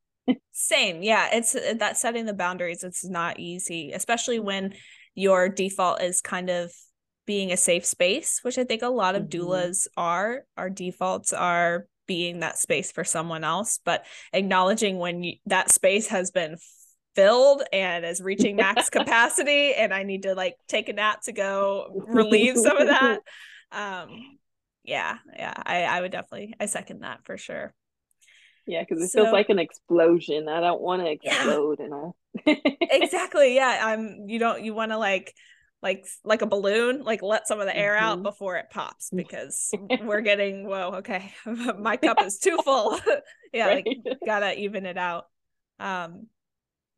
[0.53, 1.29] Same, yeah.
[1.33, 2.85] It's uh, that setting the boundaries.
[2.85, 4.75] It's not easy, especially when
[5.15, 6.71] your default is kind of
[7.29, 9.51] being a safe space, which I think a lot of mm-hmm.
[9.51, 10.45] doulas are.
[10.57, 16.07] Our defaults are being that space for someone else, but acknowledging when you, that space
[16.07, 16.57] has been
[17.15, 21.33] filled and is reaching max capacity and I need to like take a nap to
[21.33, 23.21] go relieve some of that.
[23.71, 24.39] Um
[24.83, 27.75] yeah, yeah, I I would definitely I second that for sure.
[28.67, 30.49] Yeah, because it so, feels like an explosion.
[30.49, 31.85] I don't want to explode, yeah.
[31.85, 32.11] and I
[32.81, 33.55] exactly.
[33.55, 34.25] Yeah, I'm.
[34.27, 34.65] You don't.
[34.65, 35.35] You want to like,
[35.83, 37.05] like, like a balloon.
[37.05, 38.05] Like let some of the air mm-hmm.
[38.05, 39.71] out before it pops because
[40.03, 40.67] we're getting.
[40.67, 40.97] Whoa.
[40.97, 41.33] Okay,
[41.79, 42.99] my cup is too full.
[43.53, 43.87] yeah, right?
[43.87, 45.27] like gotta even it out.
[45.79, 46.27] Um,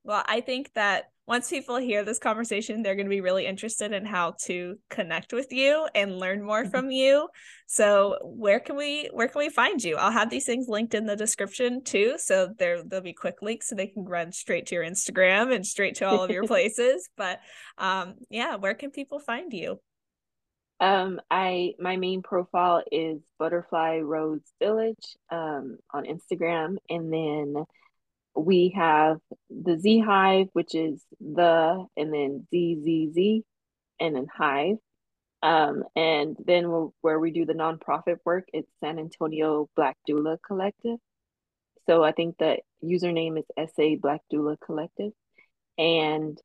[0.02, 3.92] well, I think that once people hear this conversation, they're going to be really interested
[3.92, 6.70] in how to connect with you and learn more mm-hmm.
[6.72, 7.28] from you.
[7.68, 9.94] So, where can we where can we find you?
[9.94, 13.68] I'll have these things linked in the description too, so there there'll be quick links
[13.68, 17.08] so they can run straight to your Instagram and straight to all of your places.
[17.16, 17.38] But
[17.78, 19.78] um, yeah, where can people find you?
[20.80, 27.64] Um, I my main profile is Butterfly Rose Village um, on Instagram, and then
[28.34, 29.18] we have
[29.48, 33.42] the Z Hive, which is the and then ZZZ
[33.98, 34.76] and then Hive.
[35.42, 36.64] Um, and then
[37.00, 40.98] where we do the nonprofit work, it's San Antonio Black Doula Collective.
[41.86, 45.12] So I think the username is SA Black Doula Collective.
[45.78, 46.38] And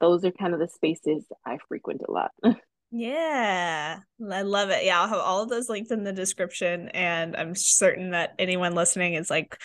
[0.00, 2.32] those are kind of the spaces I frequent a lot.
[2.92, 3.98] Yeah,
[4.30, 4.84] I love it.
[4.84, 6.88] Yeah, I'll have all of those links in the description.
[6.90, 9.60] And I'm certain that anyone listening is like,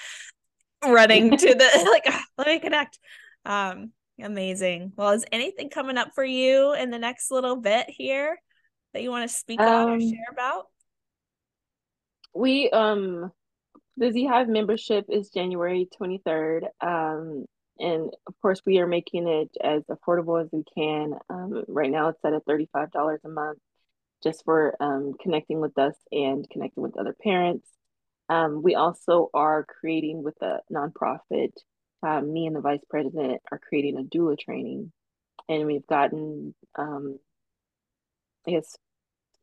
[0.85, 2.99] running to the like ah, let me connect.
[3.45, 4.93] Um amazing.
[4.95, 8.39] Well is anything coming up for you in the next little bit here
[8.93, 10.65] that you want to speak um, on or um, share about?
[12.33, 13.31] we um
[13.97, 17.45] the z hive membership is january 23rd um
[17.79, 21.15] and of course we are making it as affordable as we can.
[21.29, 23.59] Um right now it's at a $35 a month
[24.23, 27.67] just for um connecting with us and connecting with other parents
[28.31, 31.51] um, we also are creating with a nonprofit.
[32.01, 34.93] Um, me and the vice president are creating a doula training,
[35.49, 37.19] and we've gotten, um,
[38.47, 38.77] I guess,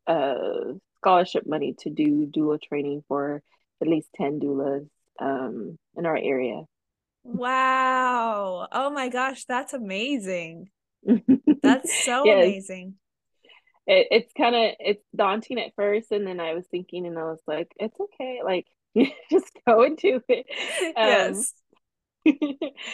[0.07, 3.43] uh, scholarship money to do doula training for
[3.79, 6.63] at least ten doulas um, in our area.
[7.23, 8.67] Wow!
[8.71, 10.71] Oh my gosh, that's amazing.
[11.61, 12.43] that's so yes.
[12.43, 12.95] amazing.
[13.85, 17.25] It, it's kind of it's daunting at first, and then I was thinking, and I
[17.25, 18.39] was like, it's okay.
[18.43, 18.65] Like
[19.31, 20.45] just go and do it.
[20.97, 21.53] Um, yes.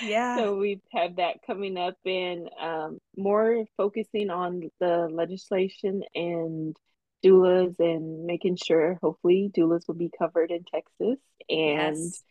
[0.04, 0.38] Yeah.
[0.38, 6.76] so we have had that coming up and um, more focusing on the legislation and
[7.24, 11.18] doulas and making sure hopefully doulas will be covered in Texas
[11.50, 12.24] and Yes.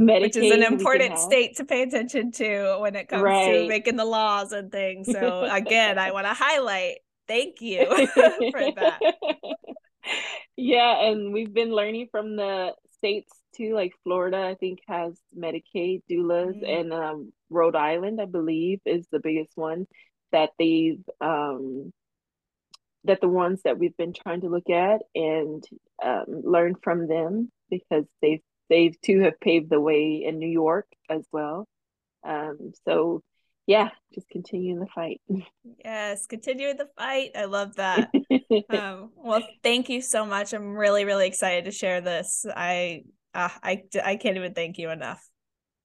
[0.00, 0.20] Medicaid.
[0.22, 4.04] Which is an important state to pay attention to when it comes to making the
[4.04, 5.10] laws and things.
[5.10, 9.00] So again, I want to highlight thank you for that.
[10.56, 12.72] Yeah, and we've been learning from the
[13.02, 16.80] states too, like Florida, I think has Medicaid doulas, Mhm.
[16.80, 19.86] and um, Rhode Island, I believe, is the biggest one
[20.30, 21.92] that they've um,
[23.04, 25.64] that the ones that we've been trying to look at and
[26.02, 30.86] um, learn from them because they've they've too have paved the way in New York
[31.10, 31.66] as well.
[32.22, 33.22] Um, so
[33.66, 35.20] yeah, just continuing the fight.
[35.84, 37.30] Yes, continuing the fight.
[37.36, 38.10] I love that.
[38.68, 40.52] Um, well, thank you so much.
[40.52, 42.44] I'm really, really excited to share this.
[42.54, 43.04] I,
[43.34, 45.26] uh, I, I can't even thank you enough.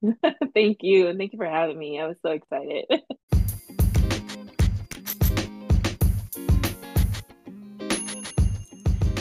[0.53, 1.99] Thank you, and thank you for having me.
[1.99, 2.85] I was so excited.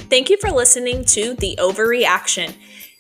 [0.09, 2.55] Thank you for listening to The Ovary Action.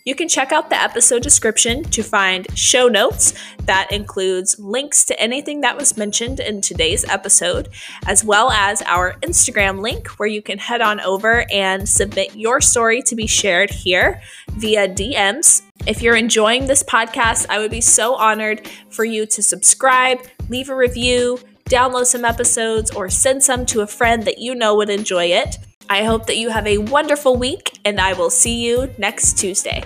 [0.06, 3.34] You can check out the episode description to find show notes
[3.64, 7.70] that includes links to anything that was mentioned in today's episode,
[8.06, 12.60] as well as our Instagram link where you can head on over and submit your
[12.60, 15.62] story to be shared here via DMs.
[15.88, 20.70] If you're enjoying this podcast, I would be so honored for you to subscribe, leave
[20.70, 24.88] a review, download some episodes, or send some to a friend that you know would
[24.88, 25.56] enjoy it.
[25.90, 29.82] I hope that you have a wonderful week, and I will see you next Tuesday.